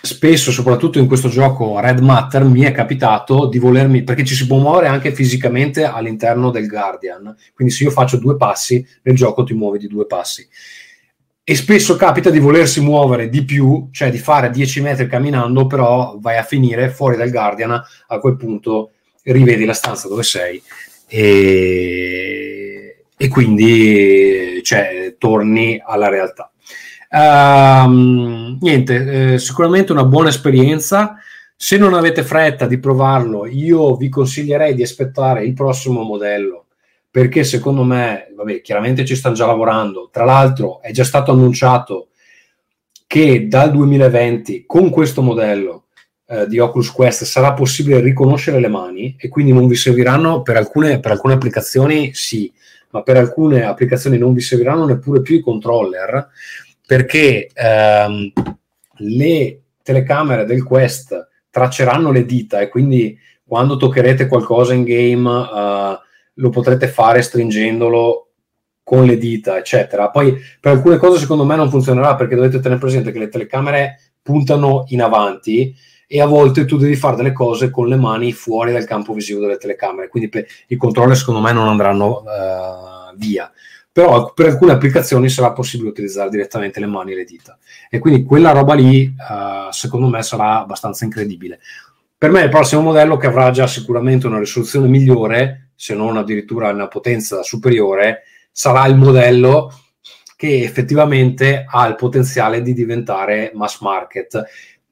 spesso, 0.00 0.52
soprattutto 0.52 1.00
in 1.00 1.08
questo 1.08 1.28
gioco 1.28 1.80
Red 1.80 1.98
Matter, 1.98 2.44
mi 2.44 2.60
è 2.60 2.70
capitato 2.70 3.48
di 3.48 3.58
volermi, 3.58 4.04
perché 4.04 4.24
ci 4.24 4.36
si 4.36 4.46
può 4.46 4.58
muovere 4.58 4.86
anche 4.86 5.12
fisicamente 5.12 5.82
all'interno 5.82 6.52
del 6.52 6.68
Guardian, 6.68 7.34
quindi 7.52 7.74
se 7.74 7.82
io 7.82 7.90
faccio 7.90 8.18
due 8.18 8.36
passi, 8.36 8.86
nel 9.02 9.16
gioco 9.16 9.42
ti 9.42 9.52
muovi 9.52 9.78
di 9.78 9.88
due 9.88 10.06
passi. 10.06 10.48
E 11.42 11.56
spesso 11.56 11.96
capita 11.96 12.30
di 12.30 12.38
volersi 12.38 12.80
muovere 12.80 13.28
di 13.28 13.44
più, 13.44 13.88
cioè 13.90 14.12
di 14.12 14.18
fare 14.18 14.50
10 14.50 14.82
metri 14.82 15.08
camminando, 15.08 15.66
però 15.66 16.16
vai 16.20 16.36
a 16.36 16.44
finire 16.44 16.90
fuori 16.90 17.16
dal 17.16 17.32
Guardian, 17.32 17.72
a 18.06 18.18
quel 18.20 18.36
punto 18.36 18.92
rivedi 19.24 19.64
la 19.64 19.74
stanza 19.74 20.06
dove 20.06 20.22
sei 20.22 20.62
e, 21.10 23.04
e 23.16 23.28
quindi 23.28 24.60
cioè, 24.62 25.16
torni 25.18 25.82
alla 25.84 26.08
realtà. 26.08 26.52
Uh, 27.10 28.56
niente, 28.60 29.32
eh, 29.32 29.38
sicuramente 29.38 29.90
una 29.90 30.04
buona 30.04 30.28
esperienza. 30.28 31.16
Se 31.56 31.76
non 31.76 31.94
avete 31.94 32.22
fretta 32.22 32.66
di 32.66 32.78
provarlo, 32.78 33.46
io 33.46 33.96
vi 33.96 34.08
consiglierei 34.08 34.74
di 34.74 34.82
aspettare 34.82 35.44
il 35.44 35.52
prossimo 35.52 36.02
modello 36.02 36.66
perché 37.10 37.42
secondo 37.42 37.82
me, 37.82 38.32
vabbè, 38.36 38.60
chiaramente 38.60 39.04
ci 39.04 39.16
stanno 39.16 39.34
già 39.34 39.46
lavorando. 39.46 40.08
Tra 40.12 40.24
l'altro, 40.24 40.80
è 40.80 40.92
già 40.92 41.02
stato 41.02 41.32
annunciato 41.32 42.10
che 43.06 43.48
dal 43.48 43.72
2020 43.72 44.64
con 44.64 44.90
questo 44.90 45.20
modello 45.20 45.86
eh, 46.30 46.46
di 46.46 46.60
Oculus 46.60 46.92
Quest 46.92 47.24
sarà 47.24 47.54
possibile 47.54 47.98
riconoscere 47.98 48.60
le 48.60 48.68
mani 48.68 49.16
e 49.18 49.28
quindi 49.28 49.52
non 49.52 49.66
vi 49.66 49.74
serviranno 49.74 50.42
per 50.42 50.56
alcune, 50.56 51.00
per 51.00 51.10
alcune 51.10 51.34
applicazioni, 51.34 52.14
sì, 52.14 52.52
ma 52.90 53.02
per 53.02 53.16
alcune 53.16 53.64
applicazioni 53.64 54.16
non 54.16 54.32
vi 54.32 54.40
serviranno 54.40 54.86
neppure 54.86 55.22
più 55.22 55.36
i 55.36 55.40
controller 55.40 56.28
perché 56.86 57.48
ehm, 57.52 58.32
le 58.98 59.60
telecamere 59.82 60.44
del 60.44 60.62
Quest 60.62 61.28
tracceranno 61.50 62.12
le 62.12 62.24
dita 62.24 62.60
e 62.60 62.68
quindi 62.68 63.18
quando 63.44 63.76
toccherete 63.76 64.28
qualcosa 64.28 64.72
in 64.72 64.84
game 64.84 65.28
uh, 65.28 65.98
lo 66.34 66.48
potrete 66.50 66.86
fare 66.86 67.22
stringendolo 67.22 68.28
con 68.84 69.04
le 69.04 69.18
dita, 69.18 69.58
eccetera. 69.58 70.10
Poi 70.10 70.36
per 70.60 70.72
alcune 70.72 70.96
cose 70.96 71.18
secondo 71.18 71.44
me 71.44 71.56
non 71.56 71.70
funzionerà 71.70 72.14
perché 72.14 72.36
dovete 72.36 72.60
tenere 72.60 72.80
presente 72.80 73.10
che 73.10 73.18
le 73.18 73.28
telecamere 73.28 74.12
puntano 74.22 74.84
in 74.88 75.02
avanti 75.02 75.74
e 76.12 76.20
a 76.20 76.26
volte 76.26 76.64
tu 76.64 76.76
devi 76.76 76.96
fare 76.96 77.14
delle 77.14 77.30
cose 77.30 77.70
con 77.70 77.86
le 77.86 77.94
mani 77.94 78.32
fuori 78.32 78.72
dal 78.72 78.84
campo 78.84 79.12
visivo 79.12 79.38
delle 79.38 79.58
telecamere, 79.58 80.08
quindi 80.08 80.28
per, 80.28 80.44
i 80.66 80.74
controller 80.74 81.16
secondo 81.16 81.40
me 81.40 81.52
non 81.52 81.68
andranno 81.68 82.24
uh, 82.24 83.16
via. 83.16 83.48
Però 83.92 84.32
per 84.32 84.46
alcune 84.46 84.72
applicazioni 84.72 85.28
sarà 85.28 85.52
possibile 85.52 85.90
utilizzare 85.90 86.28
direttamente 86.28 86.80
le 86.80 86.86
mani 86.86 87.12
e 87.12 87.14
le 87.14 87.24
dita. 87.24 87.56
E 87.88 88.00
quindi 88.00 88.24
quella 88.24 88.50
roba 88.50 88.74
lì 88.74 89.04
uh, 89.06 89.70
secondo 89.70 90.08
me 90.08 90.20
sarà 90.24 90.62
abbastanza 90.62 91.04
incredibile. 91.04 91.60
Per 92.18 92.32
me 92.32 92.42
il 92.42 92.50
prossimo 92.50 92.80
modello 92.80 93.16
che 93.16 93.28
avrà 93.28 93.52
già 93.52 93.68
sicuramente 93.68 94.26
una 94.26 94.40
risoluzione 94.40 94.88
migliore 94.88 95.70
se 95.76 95.94
non 95.94 96.16
addirittura 96.16 96.70
una 96.70 96.88
potenza 96.88 97.44
superiore 97.44 98.22
sarà 98.50 98.84
il 98.86 98.96
modello 98.96 99.72
che 100.34 100.64
effettivamente 100.64 101.64
ha 101.68 101.86
il 101.86 101.94
potenziale 101.94 102.62
di 102.62 102.72
diventare 102.72 103.52
mass 103.54 103.80
market 103.80 104.42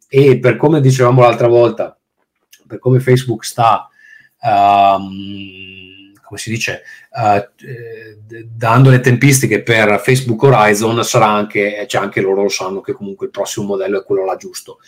e 0.08 0.38
per 0.38 0.56
come 0.56 0.80
dicevamo 0.80 1.20
l'altra 1.20 1.48
volta 1.48 1.96
per 2.66 2.78
come 2.78 3.00
Facebook 3.00 3.44
sta 3.44 3.88
um, 4.42 6.12
come 6.28 6.38
si 6.38 6.50
dice, 6.50 6.82
uh, 7.12 7.42
dando 8.54 8.90
le 8.90 9.00
tempistiche 9.00 9.62
per 9.62 9.98
Facebook 9.98 10.42
Horizon, 10.42 11.02
sarà 11.02 11.26
anche, 11.26 11.86
cioè 11.88 12.02
anche 12.02 12.20
loro 12.20 12.42
lo 12.42 12.48
sanno 12.50 12.82
che 12.82 12.92
comunque 12.92 13.26
il 13.26 13.32
prossimo 13.32 13.64
modello 13.64 14.00
è 14.00 14.04
quello 14.04 14.26
là 14.26 14.36
giusto. 14.36 14.78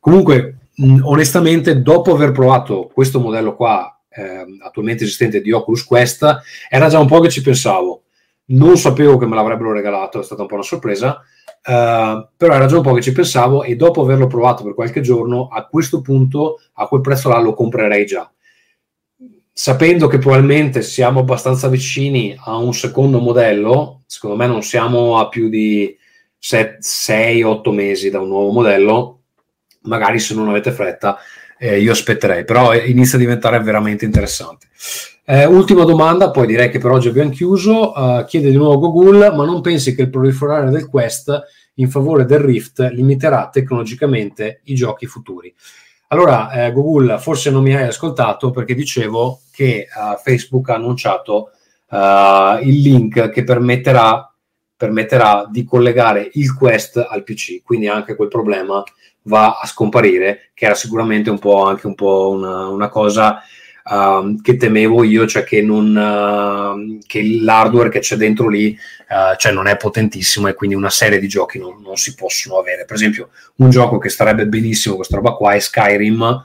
Comunque, 0.00 0.56
mh, 0.74 0.98
onestamente, 1.04 1.82
dopo 1.82 2.12
aver 2.12 2.32
provato 2.32 2.90
questo 2.92 3.20
modello 3.20 3.54
qua, 3.54 3.96
eh, 4.08 4.44
attualmente 4.60 5.04
esistente 5.04 5.40
di 5.40 5.52
Oculus 5.52 5.84
Quest, 5.84 6.40
era 6.68 6.88
già 6.88 6.98
un 6.98 7.06
po' 7.06 7.20
che 7.20 7.30
ci 7.30 7.42
pensavo. 7.42 8.02
Non 8.46 8.76
sapevo 8.76 9.18
che 9.18 9.26
me 9.26 9.36
l'avrebbero 9.36 9.72
regalato, 9.72 10.18
è 10.18 10.24
stata 10.24 10.42
un 10.42 10.48
po' 10.48 10.54
una 10.54 10.64
sorpresa, 10.64 11.22
Uh, 11.64 12.28
però 12.36 12.54
era 12.54 12.66
già 12.66 12.76
un 12.76 12.82
po' 12.82 12.94
che 12.94 13.02
ci 13.02 13.12
pensavo 13.12 13.62
e 13.62 13.76
dopo 13.76 14.02
averlo 14.02 14.26
provato 14.26 14.62
per 14.62 14.74
qualche 14.74 15.00
giorno, 15.00 15.48
a 15.48 15.66
questo 15.66 16.00
punto, 16.00 16.60
a 16.74 16.86
quel 16.86 17.00
prezzo 17.00 17.28
là, 17.28 17.38
lo 17.38 17.54
comprerei 17.54 18.06
già. 18.06 18.30
Sapendo 19.52 20.06
che 20.06 20.18
probabilmente 20.18 20.82
siamo 20.82 21.20
abbastanza 21.20 21.68
vicini 21.68 22.34
a 22.38 22.56
un 22.56 22.72
secondo 22.72 23.18
modello, 23.18 24.02
secondo 24.06 24.36
me 24.36 24.46
non 24.46 24.62
siamo 24.62 25.18
a 25.18 25.28
più 25.28 25.48
di 25.48 25.96
6-8 26.40 27.72
mesi 27.72 28.08
da 28.08 28.20
un 28.20 28.28
nuovo 28.28 28.50
modello, 28.50 29.22
magari 29.82 30.18
se 30.20 30.34
non 30.34 30.48
avete 30.48 30.70
fretta 30.70 31.18
eh, 31.58 31.80
io 31.80 31.92
aspetterei, 31.92 32.44
però 32.44 32.74
inizia 32.74 33.18
a 33.18 33.20
diventare 33.20 33.60
veramente 33.60 34.04
interessante. 34.04 34.68
Eh, 35.24 35.44
ultima 35.44 35.84
domanda, 35.84 36.30
poi 36.30 36.46
direi 36.46 36.70
che 36.70 36.78
per 36.78 36.90
oggi 36.90 37.08
abbiamo 37.08 37.28
chiuso. 37.28 37.92
Uh, 37.94 38.24
chiede 38.24 38.50
di 38.50 38.56
nuovo 38.56 38.90
Google, 38.90 39.30
ma 39.32 39.44
non 39.44 39.60
pensi 39.60 39.94
che 39.94 40.00
il 40.00 40.08
proliferare 40.08 40.70
del 40.70 40.88
Quest 40.88 41.42
in 41.74 41.90
favore 41.90 42.24
del 42.24 42.38
Rift 42.38 42.80
limiterà 42.92 43.50
tecnologicamente 43.52 44.60
i 44.64 44.74
giochi 44.74 45.04
futuri? 45.04 45.54
Allora, 46.08 46.50
eh, 46.52 46.72
Google, 46.72 47.18
forse 47.18 47.50
non 47.50 47.62
mi 47.62 47.74
hai 47.76 47.86
ascoltato 47.86 48.50
perché 48.50 48.74
dicevo 48.74 49.40
che 49.52 49.86
uh, 49.94 50.18
Facebook 50.22 50.70
ha 50.70 50.76
annunciato 50.76 51.50
uh, 51.90 52.66
il 52.66 52.80
link 52.80 53.28
che 53.28 53.44
permetterà, 53.44 54.32
permetterà, 54.74 55.46
di 55.50 55.64
collegare 55.64 56.30
il 56.32 56.54
Quest 56.54 56.96
al 57.06 57.22
PC, 57.22 57.62
quindi 57.62 57.88
anche 57.88 58.16
quel 58.16 58.28
problema 58.28 58.82
va 59.28 59.58
a 59.60 59.66
scomparire, 59.66 60.50
che 60.54 60.64
era 60.64 60.74
sicuramente 60.74 61.30
un 61.30 61.38
po' 61.38 61.64
anche 61.64 61.86
un 61.86 61.94
po' 61.94 62.30
una, 62.30 62.66
una 62.68 62.88
cosa 62.88 63.42
uh, 63.84 64.40
che 64.40 64.56
temevo 64.56 65.04
io, 65.04 65.26
cioè 65.26 65.44
che, 65.44 65.62
non, 65.62 65.94
uh, 65.94 66.98
che 67.06 67.22
l'hardware 67.40 67.90
che 67.90 68.00
c'è 68.00 68.16
dentro 68.16 68.48
lì 68.48 68.76
uh, 69.08 69.36
cioè 69.36 69.52
non 69.52 69.66
è 69.66 69.76
potentissimo 69.76 70.48
e 70.48 70.54
quindi 70.54 70.74
una 70.74 70.90
serie 70.90 71.18
di 71.18 71.28
giochi 71.28 71.58
non, 71.58 71.80
non, 71.82 71.96
si 71.96 72.14
possono 72.14 72.58
avere. 72.58 72.84
Per 72.84 72.96
esempio, 72.96 73.28
un 73.56 73.70
gioco 73.70 73.98
che 73.98 74.08
starebbe 74.08 74.46
benissimo, 74.46 74.96
questa 74.96 75.16
roba 75.16 75.32
qua, 75.32 75.52
è 75.52 75.60
Skyrim. 75.60 76.44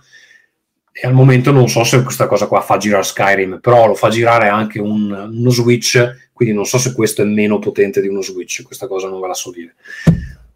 E 0.95 1.07
al 1.07 1.13
momento 1.13 1.51
non 1.51 1.67
so 1.69 1.83
se 1.83 2.03
questa 2.03 2.27
cosa 2.27 2.45
qua 2.45 2.61
fa 2.61 2.77
girare 2.77 3.03
Skyrim, 3.03 3.59
però 3.59 3.87
lo 3.87 3.95
fa 3.95 4.09
girare 4.09 4.47
anche 4.49 4.79
un, 4.79 5.11
uno 5.11 5.49
Switch, 5.49 6.29
quindi 6.31 6.53
non 6.53 6.65
so 6.65 6.77
se 6.77 6.93
questo 6.93 7.23
è 7.23 7.25
meno 7.25 7.57
potente 7.57 7.99
di 7.99 8.07
uno 8.07 8.21
Switch, 8.21 8.61
questa 8.61 8.85
cosa 8.85 9.09
non 9.09 9.19
ve 9.19 9.27
la 9.27 9.33
so 9.33 9.49
dire. 9.49 9.73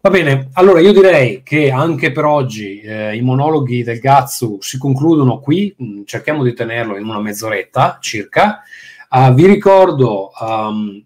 Va 0.00 0.10
bene, 0.10 0.50
allora 0.52 0.78
io 0.78 0.92
direi 0.92 1.42
che 1.42 1.72
anche 1.72 2.12
per 2.12 2.24
oggi 2.24 2.80
eh, 2.80 3.16
i 3.16 3.20
monologhi 3.20 3.82
del 3.82 3.98
Gazzu 3.98 4.58
si 4.60 4.78
concludono 4.78 5.40
qui, 5.40 5.74
mm, 5.82 6.02
cerchiamo 6.04 6.44
di 6.44 6.54
tenerlo 6.54 6.96
in 6.96 7.04
una 7.04 7.20
mezz'oretta 7.20 7.98
circa. 8.00 8.62
Uh, 9.10 9.34
vi 9.34 9.46
ricordo 9.46 10.30
um, 10.38 11.04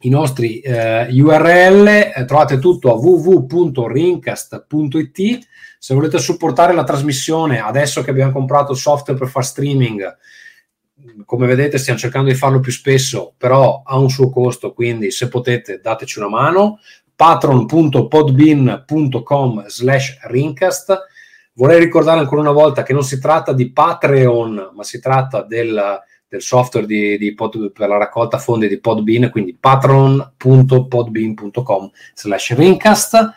i 0.00 0.10
nostri 0.10 0.60
eh, 0.60 1.08
URL, 1.10 1.88
eh, 1.88 2.24
trovate 2.26 2.58
tutto 2.58 2.92
a 2.92 2.98
www.rincast.it. 2.98 5.38
Se 5.78 5.94
volete 5.94 6.18
supportare 6.18 6.74
la 6.74 6.84
trasmissione, 6.84 7.60
adesso 7.60 8.02
che 8.02 8.10
abbiamo 8.10 8.32
comprato 8.32 8.72
il 8.72 8.78
software 8.78 9.18
per 9.18 9.28
fare 9.28 9.46
streaming, 9.46 10.16
come 11.24 11.46
vedete 11.46 11.78
stiamo 11.78 11.98
cercando 11.98 12.28
di 12.28 12.36
farlo 12.36 12.60
più 12.60 12.72
spesso, 12.72 13.32
però 13.38 13.80
ha 13.86 13.96
un 13.96 14.10
suo 14.10 14.28
costo, 14.28 14.74
quindi 14.74 15.10
se 15.10 15.28
potete 15.28 15.80
dateci 15.80 16.18
una 16.18 16.28
mano 16.28 16.78
patron.podbean.com 17.18 19.66
slash 19.66 20.18
rincast. 20.28 21.06
Vorrei 21.54 21.80
ricordare 21.80 22.20
ancora 22.20 22.42
una 22.42 22.52
volta 22.52 22.84
che 22.84 22.92
non 22.92 23.02
si 23.02 23.18
tratta 23.18 23.52
di 23.52 23.72
Patreon, 23.72 24.70
ma 24.72 24.84
si 24.84 25.00
tratta 25.00 25.42
del, 25.42 26.00
del 26.28 26.40
software 26.40 26.86
di, 26.86 27.18
di 27.18 27.34
pod, 27.34 27.72
per 27.72 27.88
la 27.88 27.96
raccolta 27.96 28.38
fondi 28.38 28.68
di 28.68 28.78
Podbean, 28.78 29.30
quindi 29.30 29.56
patron.podbean.com 29.58 31.90
slash 32.14 32.54
rincast. 32.54 33.32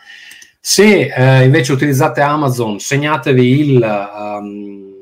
Se 0.60 1.12
eh, 1.12 1.42
invece 1.42 1.72
utilizzate 1.72 2.20
Amazon, 2.20 2.78
segnatevi 2.78 3.58
il 3.58 4.08
um, 4.14 4.92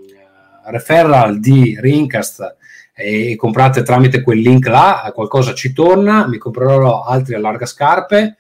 referral 0.64 1.39
di 1.39 1.76
Rincast 1.78 2.57
e 2.95 3.37
comprate 3.37 3.83
tramite 3.83 4.22
quel 4.22 4.39
link 4.39 4.66
là, 4.68 5.12
qualcosa 5.14 5.53
ci 5.53 5.74
torna, 5.74 6.26
mi 6.26 6.39
comprerò 6.39 7.05
altri 7.05 7.35
allargascarpe 7.35 8.37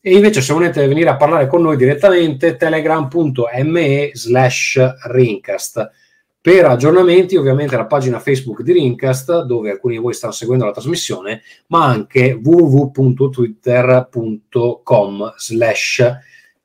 e 0.00 0.14
invece 0.14 0.40
se 0.40 0.52
volete 0.52 0.86
venire 0.86 1.10
a 1.10 1.16
parlare 1.16 1.46
con 1.46 1.62
noi 1.62 1.76
direttamente, 1.76 2.56
telegram.me 2.56 4.10
slash 4.14 4.94
rincast. 5.08 5.90
Per 6.42 6.64
aggiornamenti 6.64 7.36
ovviamente 7.36 7.76
la 7.76 7.84
pagina 7.84 8.18
Facebook 8.18 8.62
di 8.62 8.72
Rincast, 8.72 9.42
dove 9.42 9.70
alcuni 9.70 9.96
di 9.96 10.00
voi 10.00 10.14
stanno 10.14 10.32
seguendo 10.32 10.64
la 10.64 10.70
trasmissione, 10.70 11.42
ma 11.66 11.84
anche 11.84 12.40
www.twitter.com 12.42 15.34
slash 15.36 16.02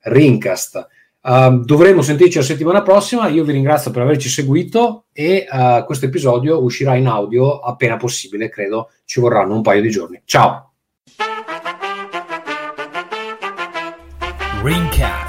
rincast. 0.00 0.88
Uh, 1.20 1.62
dovremo 1.62 2.00
sentirci 2.00 2.38
la 2.38 2.44
settimana 2.44 2.80
prossima. 2.80 3.28
Io 3.28 3.44
vi 3.44 3.52
ringrazio 3.52 3.90
per 3.90 4.00
averci 4.00 4.30
seguito 4.30 5.04
e 5.12 5.46
uh, 5.50 5.84
questo 5.84 6.06
episodio 6.06 6.62
uscirà 6.62 6.94
in 6.94 7.08
audio 7.08 7.58
appena 7.58 7.98
possibile, 7.98 8.48
credo 8.48 8.92
ci 9.04 9.20
vorranno 9.20 9.54
un 9.54 9.60
paio 9.60 9.82
di 9.82 9.90
giorni. 9.90 10.22
Ciao! 10.24 10.65
Greencast. 14.66 15.25